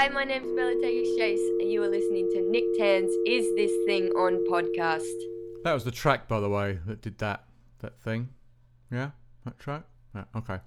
Hi, 0.00 0.08
my 0.08 0.24
name's 0.24 0.50
Bella 0.56 0.72
Chase, 0.80 1.46
and 1.60 1.70
you 1.70 1.82
are 1.82 1.90
listening 1.90 2.26
to 2.32 2.40
Nick 2.50 2.64
Tan's 2.78 3.12
Is 3.26 3.54
This 3.54 3.70
Thing 3.84 4.08
On 4.12 4.32
podcast. 4.50 5.04
That 5.62 5.74
was 5.74 5.84
the 5.84 5.90
track, 5.90 6.26
by 6.26 6.40
the 6.40 6.48
way, 6.48 6.78
that 6.86 7.02
did 7.02 7.18
that 7.18 7.44
that 7.80 8.00
thing. 8.00 8.30
Yeah, 8.90 9.10
that 9.44 9.58
track. 9.58 9.82
Yeah, 10.14 10.24
okay. 10.36 10.60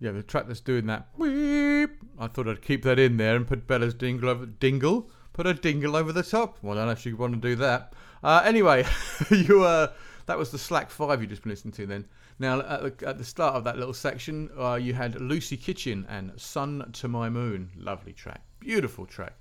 Yeah, 0.00 0.10
the 0.10 0.24
track 0.24 0.48
that's 0.48 0.58
doing 0.58 0.86
that. 0.86 1.06
Weep. 1.16 1.90
I 2.18 2.26
thought 2.26 2.48
I'd 2.48 2.60
keep 2.60 2.82
that 2.82 2.98
in 2.98 3.18
there 3.18 3.36
and 3.36 3.46
put 3.46 3.68
Bella's 3.68 3.94
dingle 3.94 4.28
over 4.28 4.46
dingle. 4.46 5.08
Put 5.32 5.46
a 5.46 5.54
dingle 5.54 5.94
over 5.94 6.12
the 6.12 6.24
top. 6.24 6.58
Well, 6.60 6.76
I 6.76 6.80
don't 6.80 6.86
know 6.86 6.92
if 6.92 7.06
you 7.06 7.16
want 7.16 7.34
to 7.34 7.40
do 7.40 7.54
that. 7.54 7.94
Uh, 8.24 8.42
anyway, 8.44 8.84
you 9.30 9.62
uh, 9.62 9.92
that 10.26 10.36
was 10.36 10.50
the 10.50 10.58
Slack 10.58 10.90
Five 10.90 11.20
you 11.20 11.28
just 11.28 11.42
been 11.42 11.50
listening 11.50 11.74
to. 11.74 11.86
Then 11.86 12.04
now 12.40 12.58
at 12.58 12.98
the, 12.98 13.08
at 13.08 13.18
the 13.18 13.24
start 13.24 13.54
of 13.54 13.62
that 13.62 13.78
little 13.78 13.94
section, 13.94 14.50
uh, 14.58 14.74
you 14.74 14.92
had 14.92 15.20
Lucy 15.20 15.56
Kitchen 15.56 16.04
and 16.08 16.32
Sun 16.36 16.90
to 16.94 17.06
My 17.06 17.30
Moon. 17.30 17.70
Lovely 17.76 18.12
track, 18.12 18.42
beautiful 18.62 19.06
track. 19.06 19.34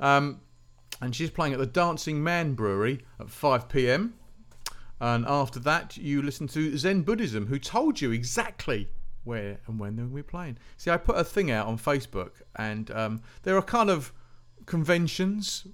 Um, 0.00 0.40
and 1.00 1.14
she's 1.14 1.30
playing 1.30 1.52
at 1.52 1.58
the 1.58 1.66
Dancing 1.66 2.22
Man 2.22 2.54
Brewery 2.54 3.00
at 3.18 3.30
5 3.30 3.68
p.m. 3.68 4.14
And 5.00 5.24
after 5.26 5.58
that, 5.60 5.96
you 5.96 6.22
listen 6.22 6.46
to 6.48 6.76
Zen 6.76 7.02
Buddhism, 7.02 7.46
who 7.46 7.58
told 7.58 8.00
you 8.00 8.12
exactly 8.12 8.88
where 9.24 9.58
and 9.66 9.78
when 9.78 9.96
they're 9.96 10.04
going 10.04 10.16
to 10.16 10.22
be 10.22 10.28
playing. 10.28 10.58
See, 10.76 10.90
I 10.90 10.96
put 10.96 11.16
a 11.16 11.24
thing 11.24 11.50
out 11.50 11.66
on 11.66 11.78
Facebook, 11.78 12.42
and 12.56 12.90
um, 12.90 13.22
there 13.42 13.56
are 13.56 13.62
kind 13.62 13.90
of 13.90 14.12
conventions, 14.66 15.66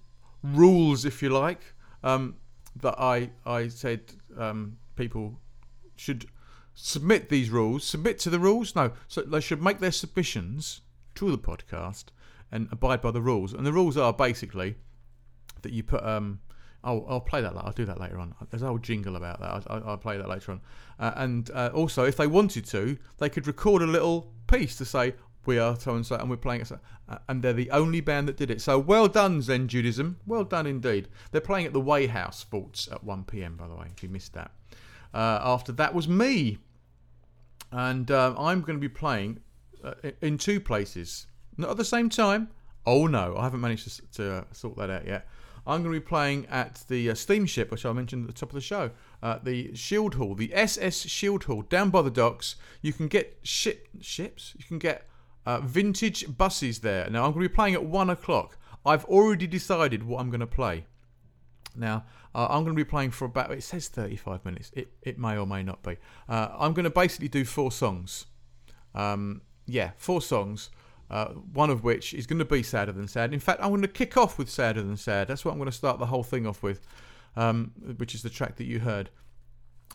rules, 0.42 1.04
if 1.04 1.22
you 1.22 1.28
like, 1.30 1.60
um, 2.02 2.36
that 2.76 2.94
I 2.98 3.30
I 3.44 3.68
said 3.68 4.00
um, 4.38 4.78
people 4.96 5.38
should 5.96 6.26
submit 6.74 7.28
these 7.28 7.50
rules. 7.50 7.84
Submit 7.84 8.18
to 8.20 8.30
the 8.30 8.38
rules? 8.38 8.74
No, 8.74 8.92
so 9.08 9.22
they 9.22 9.40
should 9.40 9.62
make 9.62 9.80
their 9.80 9.92
submissions 9.92 10.80
to 11.16 11.30
the 11.30 11.38
podcast 11.38 12.06
and 12.52 12.68
abide 12.70 13.00
by 13.00 13.10
the 13.10 13.22
rules. 13.22 13.52
And 13.52 13.66
the 13.66 13.72
rules 13.72 13.96
are 13.96 14.12
basically 14.12 14.76
that 15.62 15.72
you 15.72 15.82
put 15.82 16.04
um 16.04 16.40
I'll, 16.82 17.04
I'll 17.08 17.20
play 17.20 17.42
that. 17.42 17.52
I'll 17.56 17.72
do 17.72 17.84
that 17.84 18.00
later 18.00 18.18
on. 18.18 18.34
There's 18.48 18.62
a 18.62 18.66
whole 18.66 18.78
jingle 18.78 19.16
about 19.16 19.40
that. 19.40 19.66
I'll, 19.68 19.82
I'll 19.86 19.98
play 19.98 20.16
that 20.16 20.28
later 20.28 20.52
on. 20.52 20.60
Uh, 20.98 21.12
and 21.16 21.50
uh, 21.50 21.70
also, 21.74 22.04
if 22.04 22.16
they 22.16 22.26
wanted 22.26 22.64
to, 22.66 22.96
they 23.18 23.28
could 23.28 23.46
record 23.46 23.82
a 23.82 23.86
little 23.86 24.32
piece 24.46 24.76
to 24.76 24.86
say 24.86 25.12
we 25.46 25.58
are 25.58 25.78
so 25.78 25.94
and 25.94 26.04
so, 26.06 26.16
and 26.16 26.30
we're 26.30 26.36
playing 26.36 26.62
it. 26.62 26.72
Uh, 26.72 27.18
and 27.28 27.42
they're 27.42 27.52
the 27.52 27.70
only 27.70 28.00
band 28.00 28.28
that 28.28 28.36
did 28.36 28.50
it. 28.50 28.60
So 28.60 28.78
well 28.78 29.08
done, 29.08 29.42
Zen 29.42 29.68
Judaism. 29.68 30.18
Well 30.26 30.44
done 30.44 30.66
indeed. 30.66 31.08
They're 31.32 31.40
playing 31.40 31.66
at 31.66 31.72
the 31.72 31.80
Way 31.80 32.06
House 32.06 32.44
Vaults 32.44 32.88
at 32.90 33.04
1 33.04 33.24
p.m. 33.24 33.56
By 33.56 33.68
the 33.68 33.74
way, 33.74 33.86
if 33.94 34.02
you 34.02 34.08
missed 34.08 34.34
that. 34.34 34.52
Uh, 35.12 35.40
after 35.42 35.72
that 35.72 35.94
was 35.94 36.08
me, 36.08 36.58
and 37.72 38.10
uh, 38.10 38.34
I'm 38.38 38.60
going 38.60 38.76
to 38.76 38.80
be 38.80 38.88
playing 38.88 39.40
uh, 39.82 39.94
in 40.20 40.38
two 40.38 40.60
places, 40.60 41.26
not 41.56 41.70
at 41.70 41.76
the 41.76 41.84
same 41.84 42.08
time. 42.08 42.48
Oh 42.86 43.06
no, 43.06 43.36
I 43.36 43.44
haven't 43.44 43.60
managed 43.60 43.88
to, 43.96 44.12
to 44.12 44.34
uh, 44.36 44.44
sort 44.52 44.76
that 44.76 44.90
out 44.90 45.06
yet. 45.06 45.28
I'm 45.66 45.82
going 45.82 45.94
to 45.94 46.00
be 46.00 46.06
playing 46.06 46.46
at 46.46 46.82
the 46.88 47.10
uh, 47.10 47.14
steamship, 47.14 47.70
which 47.70 47.84
I 47.84 47.92
mentioned 47.92 48.24
at 48.24 48.34
the 48.34 48.38
top 48.40 48.48
of 48.48 48.54
the 48.54 48.60
show, 48.60 48.90
uh, 49.22 49.38
the 49.42 49.68
Shieldhall, 49.68 50.36
the 50.36 50.54
SS 50.54 51.04
Shieldhall, 51.04 51.68
down 51.68 51.90
by 51.90 52.02
the 52.02 52.10
docks. 52.10 52.56
You 52.80 52.92
can 52.92 53.08
get 53.08 53.38
ship 53.42 53.88
ships. 54.00 54.54
You 54.58 54.64
can 54.64 54.78
get 54.78 55.06
uh, 55.44 55.60
vintage 55.60 56.36
buses 56.36 56.80
there. 56.80 57.08
Now 57.10 57.24
I'm 57.24 57.32
going 57.32 57.44
to 57.44 57.48
be 57.48 57.54
playing 57.54 57.74
at 57.74 57.84
one 57.84 58.10
o'clock. 58.10 58.56
I've 58.84 59.04
already 59.04 59.46
decided 59.46 60.02
what 60.02 60.20
I'm 60.20 60.30
going 60.30 60.40
to 60.40 60.46
play. 60.46 60.86
Now, 61.76 62.04
uh, 62.34 62.46
I'm 62.50 62.64
going 62.64 62.74
to 62.76 62.84
be 62.84 62.88
playing 62.88 63.10
for 63.10 63.26
about, 63.26 63.52
it 63.52 63.62
says 63.62 63.88
35 63.88 64.44
minutes. 64.44 64.70
It, 64.74 64.88
it 65.02 65.18
may 65.18 65.36
or 65.36 65.46
may 65.46 65.62
not 65.62 65.82
be. 65.82 65.96
Uh, 66.28 66.48
I'm 66.58 66.72
going 66.72 66.84
to 66.84 66.90
basically 66.90 67.28
do 67.28 67.44
four 67.44 67.70
songs. 67.70 68.26
Um, 68.94 69.42
yeah, 69.66 69.90
four 69.96 70.20
songs. 70.20 70.70
Uh, 71.10 71.26
one 71.52 71.70
of 71.70 71.82
which 71.82 72.14
is 72.14 72.26
going 72.26 72.38
to 72.38 72.44
be 72.44 72.62
Sadder 72.62 72.92
Than 72.92 73.08
Sad. 73.08 73.34
In 73.34 73.40
fact, 73.40 73.60
I'm 73.60 73.70
going 73.70 73.82
to 73.82 73.88
kick 73.88 74.16
off 74.16 74.38
with 74.38 74.48
Sadder 74.48 74.82
Than 74.82 74.96
Sad. 74.96 75.26
That's 75.26 75.44
what 75.44 75.50
I'm 75.50 75.58
going 75.58 75.70
to 75.70 75.76
start 75.76 75.98
the 75.98 76.06
whole 76.06 76.22
thing 76.22 76.46
off 76.46 76.62
with, 76.62 76.80
um, 77.34 77.72
which 77.96 78.14
is 78.14 78.22
the 78.22 78.30
track 78.30 78.56
that 78.56 78.64
you 78.64 78.78
heard. 78.78 79.10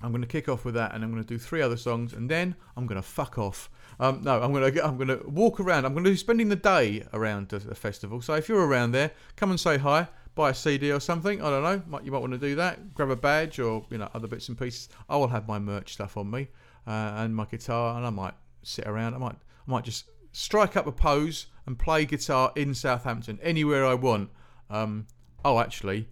I'm 0.01 0.11
going 0.11 0.21
to 0.21 0.27
kick 0.27 0.49
off 0.49 0.65
with 0.65 0.75
that, 0.75 0.93
and 0.93 1.03
I'm 1.03 1.11
going 1.11 1.23
to 1.23 1.27
do 1.27 1.37
three 1.37 1.61
other 1.61 1.77
songs, 1.77 2.11
and 2.11 2.29
then 2.29 2.55
I'm 2.75 2.85
going 2.85 3.01
to 3.01 3.07
fuck 3.07 3.37
off. 3.37 3.69
Um, 3.97 4.23
no, 4.23 4.41
I'm 4.41 4.51
going 4.51 4.73
to 4.73 4.85
I'm 4.85 4.97
going 4.97 5.07
to 5.07 5.21
walk 5.25 5.61
around. 5.61 5.85
I'm 5.85 5.93
going 5.93 6.03
to 6.03 6.09
be 6.09 6.17
spending 6.17 6.49
the 6.49 6.57
day 6.57 7.05
around 7.13 7.47
the, 7.47 7.59
festival. 7.59 8.21
So 8.21 8.33
if 8.33 8.49
you're 8.49 8.65
around 8.65 8.91
there, 8.91 9.11
come 9.37 9.51
and 9.51 9.59
say 9.59 9.77
hi. 9.77 10.09
Buy 10.35 10.49
a 10.49 10.53
CD 10.53 10.91
or 10.91 10.99
something. 10.99 11.41
I 11.41 11.49
don't 11.49 11.63
know. 11.63 11.81
Might, 11.87 12.03
you 12.03 12.11
might 12.11 12.19
want 12.19 12.33
to 12.33 12.37
do 12.37 12.55
that. 12.55 12.93
Grab 12.93 13.09
a 13.09 13.15
badge 13.15 13.57
or 13.57 13.85
you 13.89 13.97
know 13.97 14.09
other 14.13 14.27
bits 14.27 14.49
and 14.49 14.59
pieces. 14.59 14.89
I 15.07 15.15
will 15.15 15.29
have 15.29 15.47
my 15.47 15.59
merch 15.59 15.93
stuff 15.93 16.17
on 16.17 16.29
me 16.29 16.49
uh, 16.85 17.13
and 17.15 17.33
my 17.33 17.45
guitar, 17.45 17.95
and 17.95 18.05
I 18.05 18.09
might 18.09 18.33
sit 18.63 18.85
around. 18.85 19.13
I 19.13 19.19
might 19.19 19.35
I 19.67 19.71
might 19.71 19.85
just 19.85 20.09
strike 20.35 20.75
up 20.75 20.85
a 20.85 20.91
pose 20.91 21.47
and 21.65 21.79
play 21.79 22.05
guitar 22.05 22.51
in 22.57 22.73
Southampton 22.73 23.39
anywhere 23.41 23.85
I 23.85 23.93
want. 23.93 24.29
Um, 24.69 25.07
oh, 25.45 25.59
actually, 25.59 26.09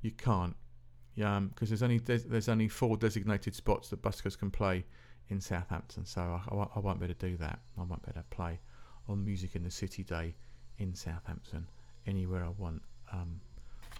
you 0.00 0.12
can't. 0.12 0.56
Yeah, 1.14 1.40
because 1.40 1.68
there's 1.68 1.82
only 1.82 1.98
there's, 1.98 2.48
only 2.48 2.68
four 2.68 2.96
designated 2.96 3.54
spots 3.54 3.88
that 3.90 4.02
buskers 4.02 4.38
can 4.38 4.50
play 4.50 4.84
in 5.28 5.40
Southampton, 5.40 6.04
so 6.06 6.20
I, 6.20 6.54
I, 6.76 6.78
won't- 6.78 7.00
be 7.00 7.04
able 7.04 7.14
to 7.14 7.28
do 7.28 7.36
that. 7.38 7.58
I 7.78 7.82
won't 7.82 8.02
be 8.02 8.10
able 8.10 8.22
to 8.22 8.36
play 8.36 8.60
on 9.08 9.24
Music 9.24 9.56
in 9.56 9.64
the 9.64 9.70
City 9.70 10.02
Day 10.02 10.34
in 10.78 10.94
Southampton 10.94 11.66
anywhere 12.06 12.44
I 12.44 12.50
want. 12.58 12.82
Um, 13.12 13.40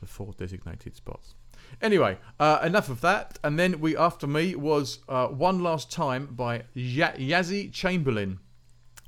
the 0.00 0.06
four 0.06 0.34
designated 0.36 0.94
spots. 0.94 1.34
Anyway, 1.80 2.18
uh, 2.38 2.60
enough 2.62 2.90
of 2.90 3.00
that. 3.00 3.38
And 3.42 3.58
then 3.58 3.80
we 3.80 3.96
after 3.96 4.26
me 4.26 4.54
was 4.54 4.98
uh, 5.08 5.28
one 5.28 5.62
last 5.62 5.90
time 5.90 6.26
by 6.26 6.64
ya- 6.74 7.12
Yazzie 7.12 7.72
Chamberlain. 7.72 8.38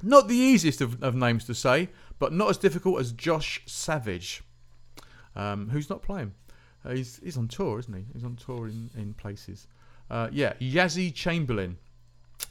Not 0.02 0.28
the 0.28 0.36
easiest 0.36 0.80
of, 0.80 1.02
of 1.02 1.14
names 1.14 1.44
to 1.46 1.54
say, 1.54 1.88
but 2.18 2.32
not 2.32 2.50
as 2.50 2.56
difficult 2.56 3.00
as 3.00 3.12
Josh 3.12 3.62
Savage, 3.66 4.42
um, 5.34 5.70
who's 5.70 5.90
not 5.90 6.02
playing. 6.02 6.34
Uh, 6.84 6.90
he's, 6.90 7.20
he's 7.22 7.36
on 7.36 7.48
tour, 7.48 7.78
isn't 7.78 7.94
he? 7.94 8.04
He's 8.12 8.24
on 8.24 8.36
tour 8.36 8.68
in, 8.68 8.90
in 8.96 9.14
places. 9.14 9.66
Uh, 10.10 10.28
yeah, 10.32 10.54
Yazzie 10.60 11.12
Chamberlain. 11.12 11.76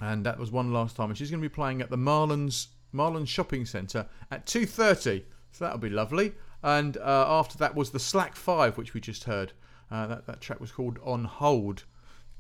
And 0.01 0.25
that 0.25 0.37
was 0.37 0.51
one 0.51 0.73
last 0.73 0.95
time. 0.95 1.09
And 1.09 1.17
she's 1.17 1.31
going 1.31 1.41
to 1.41 1.49
be 1.49 1.53
playing 1.53 1.81
at 1.81 1.89
the 1.89 1.97
Marlands 1.97 2.67
Marlands 2.91 3.29
Shopping 3.29 3.65
Centre 3.65 4.07
at 4.31 4.45
2.30. 4.45 5.23
So 5.51 5.65
that'll 5.65 5.79
be 5.79 5.89
lovely. 5.89 6.33
And 6.63 6.97
uh, 6.97 7.25
after 7.27 7.57
that 7.59 7.75
was 7.75 7.91
the 7.91 7.99
Slack 7.99 8.35
5, 8.35 8.77
which 8.77 8.93
we 8.93 9.01
just 9.01 9.25
heard. 9.25 9.53
Uh, 9.89 10.07
that, 10.07 10.25
that 10.27 10.41
track 10.41 10.59
was 10.59 10.71
called 10.71 10.99
On 11.03 11.23
Hold. 11.23 11.85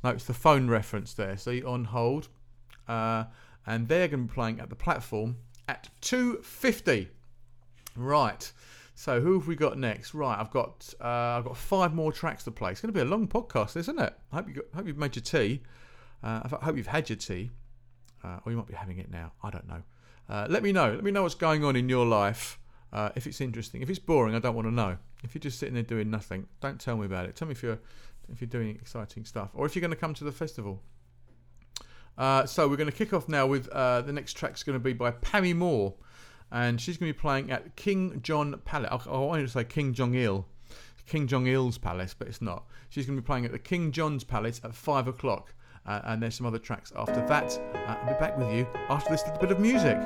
No, 0.03 0.09
it's 0.11 0.25
the 0.25 0.33
phone 0.33 0.69
reference 0.69 1.13
there. 1.13 1.37
See, 1.37 1.63
On 1.63 1.85
Hold. 1.85 2.27
And 3.67 3.87
they're 3.87 4.07
going 4.07 4.23
to 4.23 4.27
be 4.27 4.33
playing 4.33 4.59
at 4.59 4.69
the 4.69 4.75
platform 4.75 5.37
at 5.67 5.89
2.50. 6.01 7.07
Right. 7.95 8.51
So 8.95 9.21
who 9.21 9.33
have 9.33 9.47
we 9.47 9.55
got 9.55 9.77
next? 9.77 10.15
Right, 10.15 10.39
I've 10.39 10.49
got 10.49 10.91
uh, 10.99 11.37
I've 11.37 11.43
got 11.43 11.55
five 11.55 11.93
more 11.93 12.11
tracks 12.11 12.43
to 12.45 12.51
play. 12.51 12.71
It's 12.71 12.81
going 12.81 12.91
to 12.91 12.97
be 12.97 13.01
a 13.01 13.05
long 13.05 13.27
podcast, 13.27 13.77
isn't 13.77 13.99
it? 13.99 14.11
I 14.31 14.37
hope 14.37 14.47
you 14.47 14.55
got, 14.55 14.65
hope 14.73 14.87
you've 14.87 14.97
made 14.97 15.15
your 15.15 15.21
tea. 15.21 15.61
Uh, 16.23 16.41
I 16.43 16.65
hope 16.65 16.77
you've 16.77 16.87
had 16.87 17.07
your 17.07 17.17
tea, 17.17 17.51
uh, 18.23 18.39
or 18.43 18.51
you 18.51 18.57
might 18.57 18.65
be 18.65 18.73
having 18.73 18.97
it 18.97 19.11
now. 19.11 19.33
I 19.43 19.51
don't 19.51 19.67
know. 19.67 19.83
Uh, 20.27 20.47
let 20.49 20.63
me 20.63 20.71
know. 20.71 20.93
Let 20.93 21.03
me 21.03 21.11
know 21.11 21.21
what's 21.21 21.35
going 21.35 21.63
on 21.63 21.75
in 21.75 21.87
your 21.89 22.07
life. 22.07 22.57
Uh, 22.91 23.09
if 23.15 23.27
it's 23.27 23.39
interesting, 23.39 23.83
if 23.83 23.89
it's 23.91 23.99
boring, 23.99 24.33
I 24.33 24.39
don't 24.39 24.55
want 24.55 24.67
to 24.67 24.73
know. 24.73 24.97
If 25.23 25.35
you're 25.35 25.41
just 25.41 25.59
sitting 25.59 25.75
there 25.75 25.83
doing 25.83 26.09
nothing, 26.09 26.47
don't 26.59 26.79
tell 26.79 26.97
me 26.97 27.05
about 27.05 27.25
it. 27.25 27.35
Tell 27.35 27.47
me 27.47 27.51
if 27.51 27.61
you're 27.61 27.77
if 28.31 28.41
you're 28.41 28.49
doing 28.49 28.69
exciting 28.69 29.25
stuff, 29.25 29.51
or 29.53 29.67
if 29.67 29.75
you're 29.75 29.81
going 29.81 29.91
to 29.91 29.97
come 29.97 30.15
to 30.15 30.23
the 30.23 30.31
festival. 30.31 30.81
Uh, 32.17 32.45
so 32.45 32.67
we're 32.67 32.77
going 32.77 32.89
to 32.89 32.95
kick 32.95 33.13
off 33.13 33.29
now 33.29 33.45
with 33.45 33.67
uh, 33.69 34.01
the 34.01 34.11
next 34.11 34.33
track's 34.33 34.63
going 34.63 34.77
to 34.77 34.83
be 34.83 34.93
by 34.93 35.11
Pammy 35.11 35.55
Moore, 35.55 35.93
and 36.51 36.81
she's 36.81 36.97
going 36.97 37.11
to 37.11 37.17
be 37.17 37.19
playing 37.19 37.51
at 37.51 37.75
King 37.75 38.19
John 38.23 38.59
Palace. 38.65 38.89
I, 39.07 39.11
I 39.11 39.17
wanted 39.19 39.43
to 39.43 39.49
say 39.49 39.63
King 39.63 39.93
Jong 39.93 40.15
Il, 40.15 40.45
King 41.05 41.27
Jong 41.27 41.47
Il's 41.47 41.77
Palace, 41.77 42.15
but 42.17 42.27
it's 42.27 42.41
not. 42.41 42.65
She's 42.89 43.05
going 43.05 43.17
to 43.17 43.21
be 43.21 43.25
playing 43.25 43.45
at 43.45 43.51
the 43.51 43.59
King 43.59 43.91
John's 43.91 44.23
Palace 44.23 44.61
at 44.63 44.73
five 44.73 45.07
o'clock, 45.07 45.53
uh, 45.85 46.01
and 46.05 46.21
there's 46.21 46.35
some 46.35 46.47
other 46.47 46.59
tracks 46.59 46.91
after 46.95 47.25
that. 47.27 47.59
Uh, 47.73 47.95
I'll 48.01 48.13
be 48.13 48.19
back 48.19 48.37
with 48.37 48.51
you 48.53 48.67
after 48.89 49.11
this 49.11 49.23
little 49.23 49.39
bit 49.39 49.51
of 49.51 49.59
music. 49.59 49.97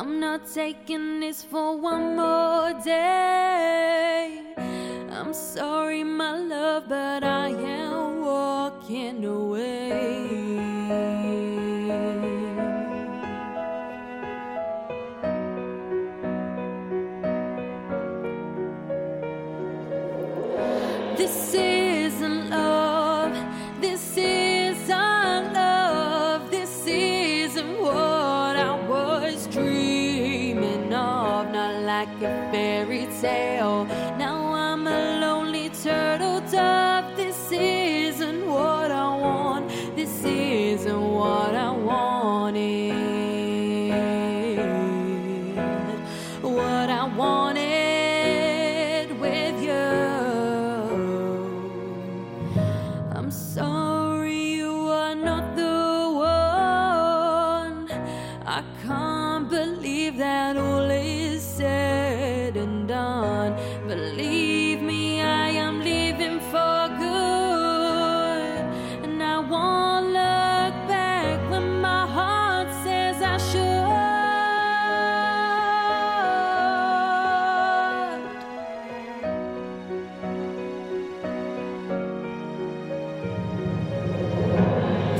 I'm 0.00 0.18
not 0.18 0.46
taking 0.46 1.20
this 1.20 1.44
for 1.44 1.76
one 1.76 2.16
more 2.16 2.72
day. 2.82 4.40
I'm 5.10 5.34
sorry, 5.34 6.02
my 6.04 6.38
love, 6.38 6.88
but 6.88 7.22
I 7.22 7.48
am 7.50 8.22
walking 8.22 9.26
away. 9.26 10.09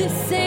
this 0.01 0.40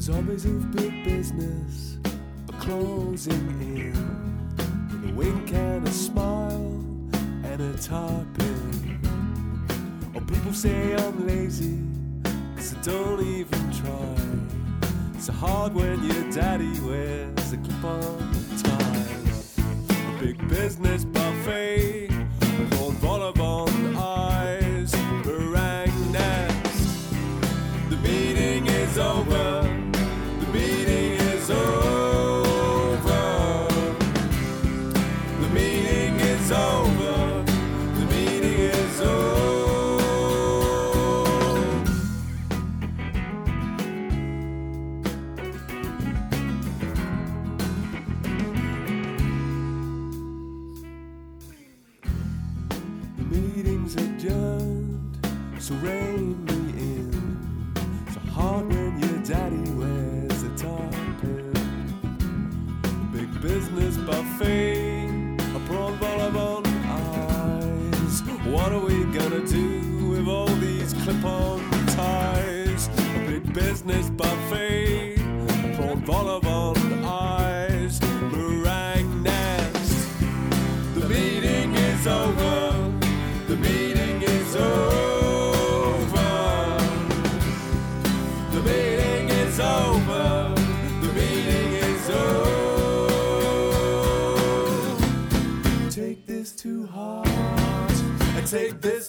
There's 0.00 0.16
always 0.16 0.46
a 0.46 0.48
big 0.48 1.04
business 1.04 1.98
but 2.46 2.58
closing 2.58 3.48
in 3.60 3.92
with 4.88 5.10
a 5.10 5.12
wink 5.12 5.52
and 5.52 5.86
a 5.86 5.90
smile 5.90 6.82
and 7.44 7.60
a 7.60 7.74
tarpon. 7.74 8.98
Oh, 10.14 10.20
people 10.20 10.54
say 10.54 10.94
I'm 10.94 11.26
lazy, 11.26 11.80
cause 12.56 12.74
I 12.76 12.80
don't 12.80 13.26
even 13.26 13.72
try. 13.72 14.16
It's 15.16 15.28
hard 15.28 15.74
when 15.74 16.02
your 16.02 16.32
daddy 16.32 16.80
wears 16.80 17.52
a 17.52 17.58
clip 17.58 17.84
on 17.84 18.32
tie. 18.62 20.16
A 20.16 20.18
big 20.18 20.48
business 20.48 21.04
buffet. 21.04 21.99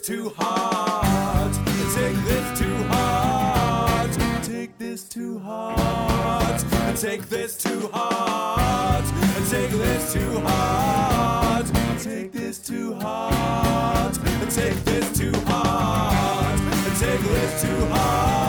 too 0.01 0.33
hard. 0.35 1.53
Take 1.93 2.15
this 2.25 2.59
to 2.59 2.83
heart. 2.87 4.11
Take 4.43 4.77
this 4.79 5.03
to 5.09 5.37
heart. 5.39 6.63
Take 6.95 7.29
this 7.29 7.57
to 7.57 7.87
heart. 7.93 9.05
Take 9.49 9.69
this 9.71 10.13
to 10.13 10.39
heart. 10.39 11.65
Take 12.01 12.31
this 12.31 12.59
to 12.59 12.93
heart. 12.95 14.15
Take 14.49 14.83
this 14.83 15.19
to 15.19 15.31
heart. 15.45 16.59
Take 16.99 17.21
this 17.21 17.61
to 17.61 17.85
heart. 17.87 18.40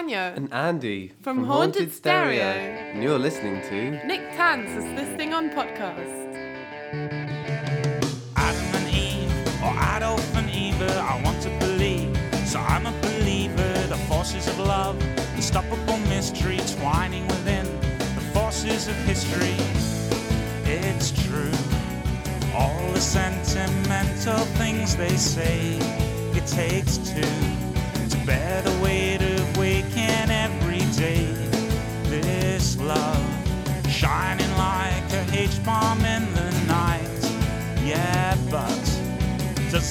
Hi, 0.00 0.06
this 0.06 0.12
is 0.12 0.16
Anya. 0.16 0.32
And 0.34 0.54
Andy 0.54 1.12
From 1.20 1.44
Haunted 1.44 1.92
Stereo. 1.92 2.42
And 2.42 3.02
you're 3.02 3.18
listening 3.18 3.60
to 3.68 4.06
Nick 4.06 4.20
Tans 4.34 4.70
is 4.70 4.84
this 4.98 5.14
thing 5.18 5.34
on 5.34 5.50
podcast. 5.50 6.34
Adam 8.34 8.74
and 8.76 8.88
Eve, 8.88 9.62
or 9.62 9.74
Adolf 9.96 10.36
and 10.36 10.48
Eva, 10.48 11.06
I 11.06 11.20
want 11.22 11.42
to 11.42 11.50
believe. 11.58 12.16
So 12.46 12.60
I'm 12.60 12.86
a 12.86 12.92
believer, 13.02 13.72
the 13.88 13.98
forces 14.08 14.48
of 14.48 14.58
love, 14.60 14.98
unstoppable 15.34 15.98
mystery 16.08 16.60
twining 16.78 17.28
within 17.28 17.66
the 18.14 18.22
forces 18.32 18.88
of 18.88 18.96
history. 19.04 19.54
It's 20.64 21.10
true, 21.26 21.52
all 22.54 22.90
the 22.92 23.00
sentimental 23.00 24.46
things 24.56 24.96
they 24.96 25.16
say, 25.16 25.76
it 26.32 26.46
takes 26.46 26.96
two 26.96 27.20
to 28.10 28.26
bear 28.26 28.62
the 28.62 28.79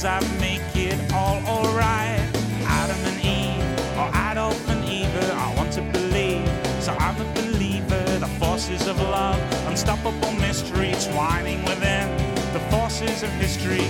that 0.04 0.24
make 0.40 0.62
it 0.76 0.98
all 1.12 1.44
alright? 1.46 2.22
Adam 2.64 2.98
and 3.04 3.20
Eve, 3.20 3.98
or 3.98 4.08
Adolf 4.32 4.70
and 4.70 4.88
Eva, 4.88 5.34
I 5.34 5.54
want 5.56 5.74
to 5.74 5.82
believe. 5.82 6.48
So 6.80 6.94
I'm 6.94 7.20
a 7.20 7.34
believer, 7.34 8.04
the 8.20 8.32
forces 8.40 8.88
of 8.88 8.98
love, 9.02 9.38
unstoppable 9.68 10.32
mystery 10.34 10.94
twining 11.12 11.64
within 11.66 12.08
the 12.54 12.62
forces 12.72 13.24
of 13.24 13.30
history. 13.32 13.88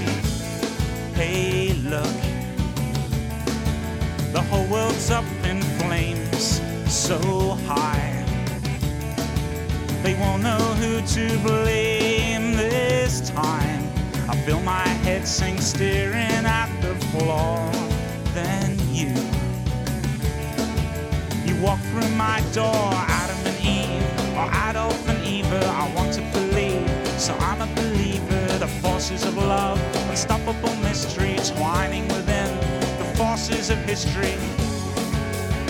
Hey, 1.14 1.74
look, 1.84 2.20
the 4.34 4.42
whole 4.50 4.66
world's 4.66 5.12
up 5.12 5.26
in 5.44 5.62
flames, 5.78 6.60
so 6.92 7.20
high. 7.68 8.26
They 10.02 10.16
won't 10.16 10.42
know 10.42 10.58
who 10.82 11.02
to 11.02 11.38
blame 11.40 12.58
this 12.58 13.30
time. 13.30 13.69
Feel 14.50 14.62
my 14.62 14.88
head 15.06 15.28
sink 15.28 15.62
staring 15.62 16.44
at 16.44 16.70
the 16.82 16.96
floor. 17.12 17.70
Then 18.34 18.80
you, 18.90 19.14
you 21.46 21.62
walk 21.62 21.80
through 21.92 22.10
my 22.16 22.42
door, 22.52 22.90
Adam 23.14 23.38
and 23.46 23.60
Eve, 23.64 24.36
or 24.36 24.50
Adolf 24.68 25.08
and 25.08 25.24
Eva. 25.24 25.64
I 25.68 25.94
want 25.94 26.14
to 26.14 26.22
believe, 26.34 26.90
so 27.20 27.36
I'm 27.36 27.62
a 27.62 27.72
believer. 27.76 28.58
The 28.58 28.68
forces 28.82 29.24
of 29.24 29.38
love, 29.38 29.80
unstoppable 30.10 30.76
mystery, 30.78 31.36
twining 31.46 32.08
within 32.08 32.50
the 32.98 33.06
forces 33.18 33.70
of 33.70 33.78
history. 33.86 34.34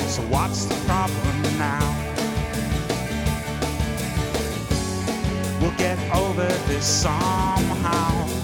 So 0.07 0.21
what's 0.31 0.63
the 0.67 0.75
problem 0.85 1.41
now? 1.57 1.83
We'll 5.59 5.75
get 5.75 5.99
over 6.15 6.47
this 6.69 6.85
somehow. 6.85 8.38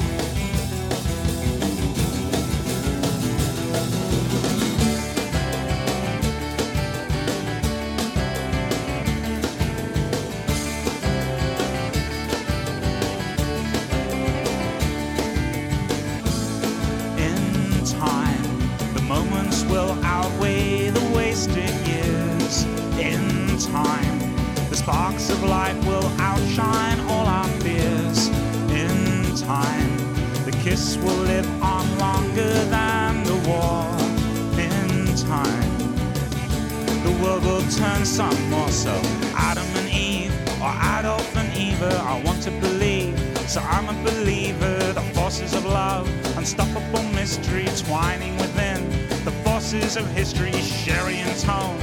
Mystery 47.38 47.66
twining 47.86 48.34
within. 48.38 48.90
The 49.26 49.32
forces 49.44 49.98
of 49.98 50.08
history, 50.12 50.54
Cherie 50.54 51.18
and 51.18 51.38
Tone, 51.42 51.78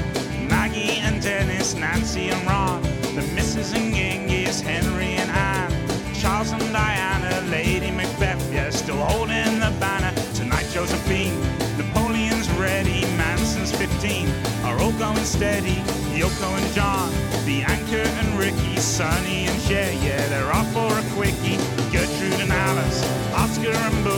Maggie 0.49 0.97
and 1.01 1.21
Dennis, 1.21 1.75
Nancy 1.75 2.31
and 2.31 2.47
Ron, 2.47 2.81
the 3.15 3.21
Misses 3.35 3.75
and 3.75 3.95
Genghis, 3.95 4.63
Henry 4.63 5.13
and 5.21 5.31
Anne, 5.31 6.15
Charles 6.15 6.53
and 6.53 6.73
Diana, 6.73 7.47
Lady 7.51 7.91
Macbeth, 7.91 8.51
yeah, 8.51 8.71
still 8.71 8.97
holding 8.97 9.61
the 9.61 9.71
banner. 9.79 10.15
Tonight, 10.33 10.71
Josephine, 10.73 11.39
Napoleon's 11.77 12.49
ready, 12.53 13.03
Manson's 13.19 13.73
15, 13.73 14.31
are 14.65 14.79
all 14.81 14.93
going 14.93 15.23
steady. 15.25 15.77
Yoko 16.17 16.49
and 16.57 16.75
John, 16.75 17.11
the 17.45 17.63
Anchor 17.65 18.09
and 18.21 18.39
Ricky, 18.39 18.77
Sonny 18.79 19.47
and 19.49 19.61
Cher, 19.63 19.93
yeah, 19.93 20.27
they're 20.29 20.53
off 20.53 20.71
for 20.73 20.89
a 20.97 21.03
quickie. 21.13 21.59
Gertrude 21.93 22.41
and 22.41 22.53
Alice, 22.53 23.03
Oscar 23.35 23.73
and 23.73 24.05
Bosie, 24.05 24.12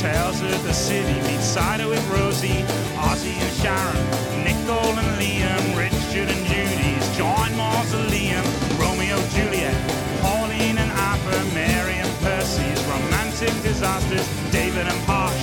Tales 0.00 0.42
of 0.42 0.62
the 0.62 0.74
City, 0.74 1.14
meet 1.22 1.40
Cider 1.40 1.88
with 1.88 2.06
Rosie, 2.10 2.62
Ozzy 3.00 3.32
and 3.32 3.52
Sharon, 3.56 3.96
Nicole 4.44 4.92
and 4.92 5.12
Liam, 5.16 5.64
Richard 5.74 6.28
and 6.28 6.44
Judy's, 6.44 7.16
join 7.16 7.56
Mausoleum, 7.56 8.44
Romeo, 8.78 9.16
Juliet, 9.32 9.74
Pauline 10.20 10.76
and 10.76 10.92
Arthur, 10.92 11.42
Mary 11.54 11.94
and 11.94 12.12
Percy's, 12.20 12.84
romantic 12.84 13.54
disasters, 13.62 14.26
David 14.52 14.86
and 14.86 15.06
Posh, 15.06 15.40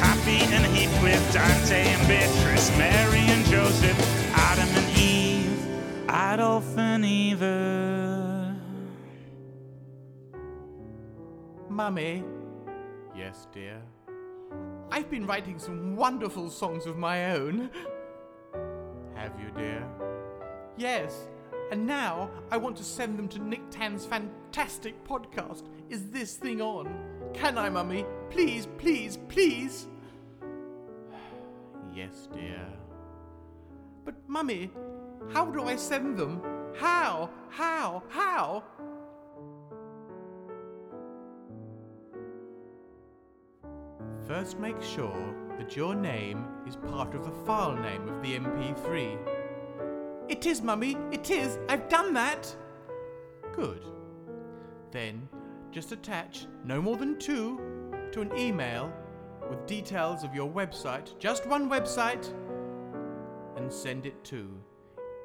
Cathy 0.00 0.40
and 0.52 0.66
Heathcliff, 0.74 1.32
Dante 1.32 1.86
and 1.86 2.08
Beatrice, 2.08 2.76
Mary 2.76 3.20
and 3.20 3.46
Joseph, 3.46 3.96
Adam 4.34 4.68
and 4.68 4.98
Eve, 4.98 5.64
Adolf 6.08 6.76
and 6.76 7.04
Eva. 7.04 8.56
Mummy. 11.68 12.41
Yes, 13.32 13.48
dear. 13.50 13.80
I've 14.90 15.10
been 15.10 15.26
writing 15.26 15.58
some 15.58 15.96
wonderful 15.96 16.50
songs 16.50 16.84
of 16.84 16.98
my 16.98 17.32
own. 17.32 17.70
Have 19.14 19.32
you, 19.40 19.50
dear? 19.56 19.88
Yes. 20.76 21.30
And 21.70 21.86
now 21.86 22.28
I 22.50 22.58
want 22.58 22.76
to 22.76 22.84
send 22.84 23.18
them 23.18 23.28
to 23.28 23.38
Nick 23.38 23.62
Tan's 23.70 24.04
fantastic 24.04 25.02
podcast. 25.04 25.62
Is 25.88 26.10
this 26.10 26.34
thing 26.34 26.60
on? 26.60 26.94
Can 27.32 27.56
I, 27.56 27.70
Mummy? 27.70 28.04
Please, 28.28 28.68
please, 28.76 29.16
please. 29.28 29.88
Yes, 31.94 32.28
dear. 32.34 32.66
But, 34.04 34.16
Mummy, 34.26 34.70
how 35.32 35.46
do 35.46 35.62
I 35.62 35.76
send 35.76 36.18
them? 36.18 36.42
How? 36.76 37.30
How? 37.48 38.02
How? 38.10 38.62
First, 44.26 44.58
make 44.58 44.80
sure 44.80 45.34
that 45.58 45.76
your 45.76 45.94
name 45.94 46.44
is 46.66 46.76
part 46.76 47.14
of 47.14 47.24
the 47.24 47.30
file 47.44 47.76
name 47.76 48.08
of 48.08 48.22
the 48.22 48.38
MP3. 48.38 49.18
It 50.28 50.46
is, 50.46 50.62
Mummy, 50.62 50.96
it 51.10 51.30
is. 51.30 51.58
I've 51.68 51.88
done 51.88 52.14
that. 52.14 52.54
Good. 53.52 53.84
Then, 54.90 55.28
just 55.70 55.92
attach 55.92 56.46
no 56.64 56.80
more 56.80 56.96
than 56.96 57.18
two 57.18 57.60
to 58.12 58.20
an 58.20 58.36
email 58.36 58.92
with 59.48 59.66
details 59.66 60.22
of 60.22 60.34
your 60.34 60.50
website, 60.50 61.18
just 61.18 61.46
one 61.46 61.68
website, 61.68 62.32
and 63.56 63.72
send 63.72 64.06
it 64.06 64.22
to 64.24 64.48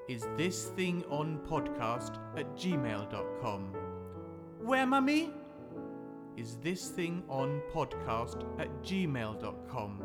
is 0.07 0.25
this 0.37 0.65
thing 0.67 1.03
on 1.09 1.39
podcast 1.49 2.17
at 2.37 2.55
gmail.com. 2.55 3.73
Where, 4.61 4.85
mummy? 4.85 5.31
Is 6.38 6.57
this 6.57 6.89
thing 6.89 7.23
on 7.27 7.61
podcast 7.73 8.43
at 8.59 8.69
gmail.com. 8.83 10.03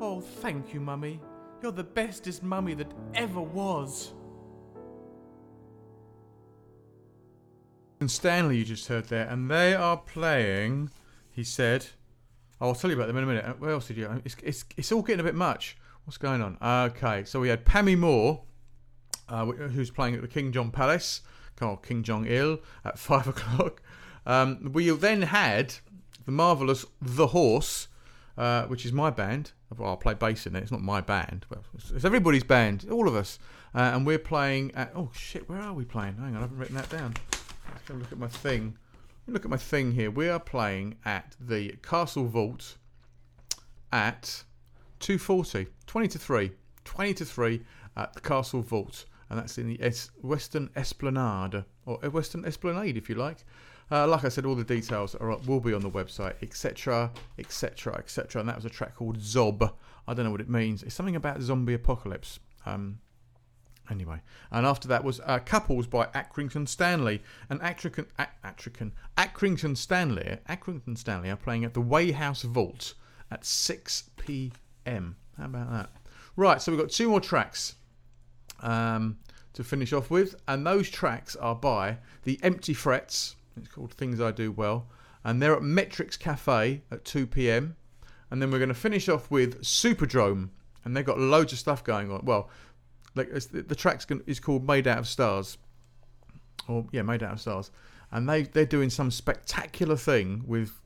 Oh, 0.00 0.20
thank 0.20 0.74
you, 0.74 0.80
mummy. 0.80 1.20
You're 1.62 1.70
the 1.70 1.84
bestest 1.84 2.42
mummy 2.42 2.74
that 2.74 2.92
ever 3.14 3.40
was. 3.40 4.14
And 8.00 8.10
Stanley, 8.10 8.58
you 8.58 8.64
just 8.64 8.88
heard 8.88 9.04
there, 9.04 9.28
and 9.28 9.48
they 9.48 9.76
are 9.76 9.96
playing. 9.96 10.90
He 11.30 11.44
said, 11.44 11.86
oh, 12.60 12.70
"I'll 12.70 12.74
tell 12.74 12.90
you 12.90 12.96
about 12.96 13.06
them 13.06 13.16
in 13.16 13.22
a 13.22 13.26
minute." 13.28 13.60
What 13.60 13.70
else 13.70 13.86
did 13.86 13.98
you? 13.98 14.22
It's 14.24 14.34
it's 14.42 14.64
it's 14.76 14.90
all 14.90 15.02
getting 15.02 15.20
a 15.20 15.22
bit 15.22 15.36
much. 15.36 15.76
What's 16.04 16.18
going 16.18 16.42
on? 16.42 16.58
Okay, 16.60 17.22
so 17.22 17.38
we 17.38 17.48
had 17.48 17.64
Pammy 17.64 17.96
Moore, 17.96 18.42
uh, 19.28 19.46
who's 19.46 19.92
playing 19.92 20.16
at 20.16 20.20
the 20.20 20.26
King 20.26 20.50
John 20.50 20.72
Palace, 20.72 21.20
called 21.54 21.84
King 21.84 22.02
Jong 22.02 22.26
Il, 22.26 22.58
at 22.84 22.98
five 23.08 23.28
o'clock. 23.28 23.80
Um, 24.26 24.72
we 24.72 24.90
then 24.90 25.22
had 25.22 25.74
the 26.24 26.32
marvelous 26.32 26.84
The 27.00 27.28
Horse, 27.28 27.88
uh, 28.36 28.64
which 28.64 28.86
is 28.86 28.92
my 28.92 29.10
band. 29.10 29.52
Well, 29.76 29.90
I'll 29.90 29.96
play 29.96 30.14
bass 30.14 30.46
in 30.46 30.54
it. 30.54 30.62
It's 30.62 30.72
not 30.72 30.82
my 30.82 31.00
band. 31.00 31.46
Well, 31.50 31.64
it's, 31.74 31.90
it's 31.90 32.04
everybody's 32.04 32.44
band, 32.44 32.86
all 32.90 33.08
of 33.08 33.14
us. 33.14 33.38
Uh, 33.74 33.92
and 33.94 34.06
we're 34.06 34.18
playing 34.18 34.72
at. 34.74 34.92
Oh 34.94 35.10
shit, 35.14 35.48
where 35.48 35.60
are 35.60 35.72
we 35.72 35.84
playing? 35.84 36.16
Hang 36.16 36.34
on, 36.34 36.36
I 36.36 36.40
haven't 36.40 36.58
written 36.58 36.76
that 36.76 36.90
down. 36.90 37.14
Let's 37.70 37.82
go 37.86 37.94
look 37.94 38.12
at 38.12 38.18
my 38.18 38.28
thing. 38.28 38.76
Look 39.26 39.44
at 39.44 39.50
my 39.50 39.56
thing 39.56 39.92
here. 39.92 40.10
We 40.10 40.28
are 40.28 40.40
playing 40.40 40.96
at 41.04 41.36
the 41.40 41.76
Castle 41.82 42.26
Vault 42.26 42.76
at 43.92 44.44
240, 45.00 45.68
20 45.86 46.08
to 46.08 46.18
3, 46.18 46.52
20 46.84 47.14
to 47.14 47.24
3 47.24 47.62
at 47.96 48.12
the 48.14 48.20
Castle 48.20 48.62
Vault, 48.62 49.04
and 49.30 49.38
that's 49.38 49.58
in 49.58 49.68
the 49.68 49.80
es- 49.82 50.10
Western 50.20 50.70
Esplanade 50.76 51.64
or 51.86 52.04
uh, 52.04 52.10
Western 52.10 52.44
Esplanade, 52.44 52.96
if 52.96 53.08
you 53.08 53.14
like. 53.14 53.44
Uh, 53.90 54.06
like 54.06 54.24
I 54.24 54.28
said, 54.28 54.46
all 54.46 54.54
the 54.54 54.64
details 54.64 55.14
are 55.16 55.36
will 55.46 55.60
be 55.60 55.74
on 55.74 55.82
the 55.82 55.90
website, 55.90 56.34
etc., 56.42 57.10
etc., 57.38 57.96
etc. 57.96 58.40
And 58.40 58.48
that 58.48 58.56
was 58.56 58.64
a 58.64 58.70
track 58.70 58.96
called 58.96 59.18
Zob. 59.18 59.72
I 60.06 60.14
don't 60.14 60.24
know 60.24 60.30
what 60.30 60.40
it 60.40 60.48
means. 60.48 60.82
It's 60.82 60.94
something 60.94 61.16
about 61.16 61.42
zombie 61.42 61.74
apocalypse. 61.74 62.40
Um, 62.66 62.98
Anyway, 63.90 64.22
and 64.50 64.64
after 64.64 64.86
that 64.88 65.02
was 65.02 65.20
uh, 65.26 65.40
Couples 65.40 65.86
by 65.86 66.06
Accrington 66.06 66.68
Stanley. 66.68 67.20
And 67.50 67.60
Accrington, 67.60 68.06
Accrington, 68.44 68.92
Accrington 69.18 69.76
Stanley, 69.76 70.38
Accrington 70.48 70.96
Stanley 70.96 71.30
are 71.30 71.36
playing 71.36 71.64
at 71.64 71.74
the 71.74 71.80
Way 71.80 72.12
House 72.12 72.42
Vault 72.42 72.94
at 73.30 73.44
6 73.44 74.10
p.m. 74.16 75.16
How 75.36 75.46
about 75.46 75.70
that? 75.72 75.90
Right, 76.36 76.62
so 76.62 76.72
we've 76.72 76.80
got 76.80 76.90
two 76.90 77.08
more 77.08 77.20
tracks 77.20 77.74
um, 78.60 79.18
to 79.52 79.64
finish 79.64 79.92
off 79.92 80.10
with, 80.10 80.36
and 80.46 80.66
those 80.66 80.88
tracks 80.88 81.34
are 81.36 81.54
by 81.54 81.98
the 82.22 82.38
Empty 82.42 82.74
Frets. 82.74 83.34
It's 83.56 83.68
called 83.68 83.92
Things 83.94 84.20
I 84.20 84.30
Do 84.30 84.52
Well, 84.52 84.88
and 85.24 85.40
they're 85.40 85.54
at 85.54 85.62
Metrics 85.62 86.16
Cafe 86.16 86.82
at 86.90 87.04
2 87.04 87.26
p.m. 87.26 87.76
And 88.30 88.40
then 88.40 88.50
we're 88.50 88.58
going 88.58 88.68
to 88.68 88.74
finish 88.74 89.08
off 89.08 89.30
with 89.30 89.62
Superdrome, 89.62 90.48
and 90.84 90.96
they've 90.96 91.04
got 91.04 91.18
loads 91.18 91.52
of 91.52 91.58
stuff 91.58 91.84
going 91.84 92.10
on. 92.10 92.24
Well, 92.24 92.48
like 93.14 93.30
the, 93.30 93.74
track's 93.74 94.06
is 94.26 94.40
called 94.40 94.66
Made 94.66 94.86
Out 94.88 94.98
of 94.98 95.06
Stars, 95.06 95.58
or 96.66 96.86
yeah, 96.92 97.02
Made 97.02 97.22
Out 97.22 97.34
of 97.34 97.40
Stars, 97.40 97.70
and 98.10 98.28
they 98.28 98.44
they're 98.44 98.64
doing 98.64 98.90
some 98.90 99.10
spectacular 99.10 99.96
thing 99.96 100.44
with 100.46 100.80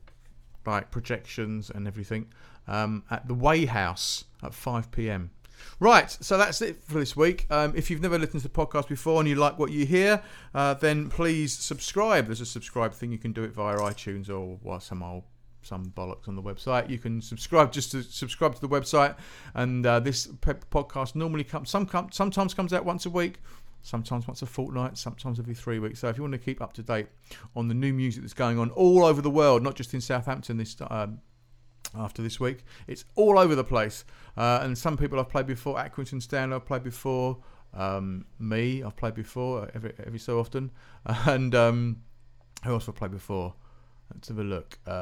like 0.65 0.91
projections 0.91 1.69
and 1.69 1.87
everything 1.87 2.27
um, 2.67 3.03
at 3.09 3.27
the 3.27 3.33
Way 3.33 3.65
House 3.65 4.25
at 4.43 4.53
5 4.53 4.91
p.m. 4.91 5.31
Right, 5.79 6.09
so 6.09 6.37
that's 6.37 6.61
it 6.61 6.83
for 6.83 6.99
this 6.99 7.15
week. 7.15 7.45
Um, 7.49 7.73
if 7.75 7.89
you've 7.89 8.01
never 8.01 8.17
listened 8.17 8.41
to 8.41 8.47
the 8.47 8.53
podcast 8.53 8.87
before 8.87 9.19
and 9.19 9.29
you 9.29 9.35
like 9.35 9.59
what 9.59 9.71
you 9.71 9.85
hear, 9.85 10.21
uh, 10.55 10.73
then 10.73 11.09
please 11.09 11.53
subscribe. 11.53 12.25
There's 12.25 12.41
a 12.41 12.45
subscribe 12.45 12.93
thing. 12.93 13.11
You 13.11 13.17
can 13.17 13.31
do 13.31 13.43
it 13.43 13.51
via 13.51 13.77
iTunes 13.77 14.29
or 14.29 14.57
well, 14.63 14.79
some 14.79 15.03
old 15.03 15.23
some 15.61 15.91
bollocks 15.95 16.27
on 16.27 16.35
the 16.35 16.41
website. 16.41 16.89
You 16.89 16.97
can 16.97 17.21
subscribe 17.21 17.71
just 17.71 17.91
to 17.91 18.03
subscribe 18.03 18.55
to 18.55 18.61
the 18.61 18.69
website, 18.69 19.15
and 19.53 19.85
uh, 19.85 19.99
this 19.99 20.27
pe- 20.41 20.53
podcast 20.71 21.15
normally 21.15 21.43
comes 21.43 21.69
some 21.69 21.85
com- 21.85 22.11
sometimes 22.11 22.53
comes 22.53 22.73
out 22.73 22.85
once 22.85 23.05
a 23.05 23.09
week, 23.09 23.39
sometimes 23.81 24.27
once 24.27 24.41
a 24.41 24.45
fortnight, 24.45 24.97
sometimes 24.97 25.39
every 25.39 25.53
three 25.53 25.79
weeks. 25.79 25.99
So 25.99 26.07
if 26.07 26.17
you 26.17 26.23
want 26.23 26.33
to 26.33 26.39
keep 26.39 26.61
up 26.61 26.73
to 26.73 26.83
date 26.83 27.07
on 27.55 27.67
the 27.67 27.73
new 27.73 27.93
music 27.93 28.23
that's 28.23 28.33
going 28.33 28.57
on 28.57 28.71
all 28.71 29.03
over 29.05 29.21
the 29.21 29.29
world, 29.29 29.61
not 29.61 29.75
just 29.75 29.93
in 29.93 30.01
Southampton 30.01 30.57
this 30.57 30.75
um, 30.89 31.19
after 31.95 32.21
this 32.21 32.39
week, 32.39 32.63
it's 32.87 33.05
all 33.15 33.37
over 33.39 33.55
the 33.55 33.63
place. 33.63 34.05
Uh, 34.35 34.59
and 34.61 34.77
some 34.77 34.97
people 34.97 35.19
I've 35.19 35.29
played 35.29 35.47
before, 35.47 35.77
Accrington 35.77 36.21
Stanley 36.21 36.55
I've 36.55 36.65
played 36.65 36.83
before, 36.83 37.37
um, 37.73 38.25
me 38.39 38.83
I've 38.83 38.95
played 38.95 39.13
before 39.13 39.63
uh, 39.63 39.71
every 39.73 39.93
every 40.05 40.19
so 40.19 40.39
often, 40.39 40.71
and 41.05 41.53
um, 41.53 42.01
who 42.63 42.73
else 42.73 42.85
have 42.87 42.95
I 42.95 42.99
played 42.99 43.11
before? 43.11 43.53
Let's 44.13 44.27
have 44.29 44.39
a 44.39 44.43
look. 44.43 44.79
Uh, 44.87 44.97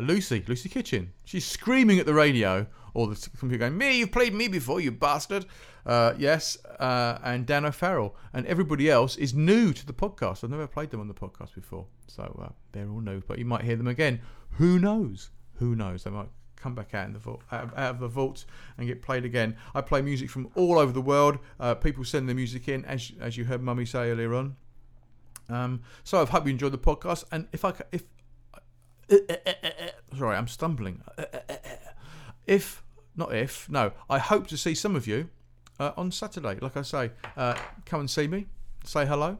Lucy, 0.00 0.44
Lucy 0.46 0.68
Kitchen. 0.68 1.12
She's 1.24 1.44
screaming 1.46 1.98
at 1.98 2.06
the 2.06 2.14
radio 2.14 2.66
or 2.94 3.08
the 3.08 3.28
computer 3.38 3.58
going, 3.58 3.76
Me, 3.76 3.98
you've 3.98 4.12
played 4.12 4.34
me 4.34 4.48
before, 4.48 4.80
you 4.80 4.90
bastard. 4.90 5.46
Uh, 5.86 6.14
yes, 6.18 6.58
uh, 6.78 7.18
and 7.24 7.46
Dan 7.46 7.64
O'Farrell. 7.64 8.14
And 8.32 8.46
everybody 8.46 8.90
else 8.90 9.16
is 9.16 9.34
new 9.34 9.72
to 9.72 9.86
the 9.86 9.92
podcast. 9.92 10.44
I've 10.44 10.50
never 10.50 10.66
played 10.66 10.90
them 10.90 11.00
on 11.00 11.08
the 11.08 11.14
podcast 11.14 11.54
before. 11.54 11.86
So 12.06 12.22
uh, 12.44 12.50
they're 12.72 12.88
all 12.90 13.00
new, 13.00 13.22
but 13.26 13.38
you 13.38 13.44
might 13.44 13.62
hear 13.62 13.76
them 13.76 13.88
again. 13.88 14.20
Who 14.52 14.78
knows? 14.78 15.30
Who 15.54 15.74
knows? 15.74 16.04
They 16.04 16.10
might 16.10 16.28
come 16.56 16.74
back 16.74 16.94
out 16.94 17.06
in 17.06 17.12
the 17.12 17.18
vault, 17.18 17.42
out, 17.52 17.76
out 17.76 17.94
of 17.94 18.00
the 18.00 18.08
vault 18.08 18.44
and 18.76 18.86
get 18.86 19.00
played 19.00 19.24
again. 19.24 19.56
I 19.74 19.80
play 19.80 20.02
music 20.02 20.28
from 20.28 20.50
all 20.54 20.78
over 20.78 20.92
the 20.92 21.00
world. 21.00 21.38
Uh, 21.58 21.74
people 21.74 22.04
send 22.04 22.28
their 22.28 22.36
music 22.36 22.68
in, 22.68 22.84
as 22.84 23.12
as 23.20 23.36
you 23.36 23.44
heard 23.44 23.62
Mummy 23.62 23.84
say 23.84 24.10
earlier 24.10 24.34
on. 24.34 24.56
Um, 25.48 25.82
so 26.04 26.22
I 26.22 26.26
hope 26.26 26.44
you 26.44 26.52
enjoyed 26.52 26.72
the 26.72 26.78
podcast. 26.78 27.24
And 27.32 27.48
if 27.52 27.64
I 27.64 27.72
if 27.92 28.04
sorry, 30.16 30.36
I'm 30.36 30.48
stumbling. 30.48 31.02
If 32.46 32.82
not 33.16 33.34
if 33.34 33.68
no, 33.68 33.92
I 34.08 34.18
hope 34.18 34.46
to 34.48 34.56
see 34.56 34.74
some 34.74 34.96
of 34.96 35.06
you 35.06 35.28
uh, 35.78 35.92
on 35.96 36.10
Saturday. 36.10 36.58
Like 36.60 36.76
I 36.76 36.82
say, 36.82 37.10
uh, 37.36 37.54
come 37.84 38.00
and 38.00 38.10
see 38.10 38.26
me, 38.26 38.46
say 38.84 39.06
hello, 39.06 39.38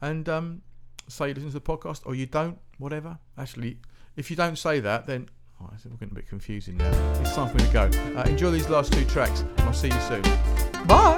and 0.00 0.28
um, 0.28 0.62
say 1.08 1.28
you 1.28 1.34
listen 1.34 1.50
to 1.50 1.54
the 1.54 1.60
podcast, 1.60 2.02
or 2.04 2.14
you 2.14 2.26
don't, 2.26 2.58
whatever. 2.78 3.18
Actually, 3.36 3.78
if 4.16 4.30
you 4.30 4.36
don't 4.36 4.56
say 4.58 4.80
that, 4.80 5.06
then 5.06 5.28
oh, 5.60 5.70
it's 5.74 5.84
getting 5.84 6.10
a 6.10 6.14
bit 6.14 6.28
confusing 6.28 6.76
now. 6.76 6.90
It's 7.20 7.34
time 7.34 7.48
for 7.48 7.56
me 7.56 7.64
to 7.66 7.72
go. 7.72 8.18
Uh, 8.18 8.24
enjoy 8.24 8.50
these 8.50 8.68
last 8.68 8.92
two 8.92 9.04
tracks. 9.04 9.44
I'll 9.58 9.72
see 9.72 9.88
you 9.88 10.00
soon. 10.00 10.22
Bye. 10.86 11.17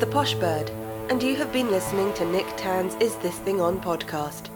The 0.00 0.06
Posh 0.06 0.34
Bird, 0.34 0.70
and 1.10 1.20
you 1.20 1.34
have 1.34 1.52
been 1.52 1.72
listening 1.72 2.12
to 2.14 2.24
Nick 2.24 2.46
Tan's 2.56 2.94
Is 3.00 3.16
This 3.16 3.36
Thing 3.38 3.60
On 3.60 3.80
podcast. 3.80 4.48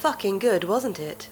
Fucking 0.00 0.40
good, 0.40 0.64
wasn't 0.64 0.98
it? 0.98 1.28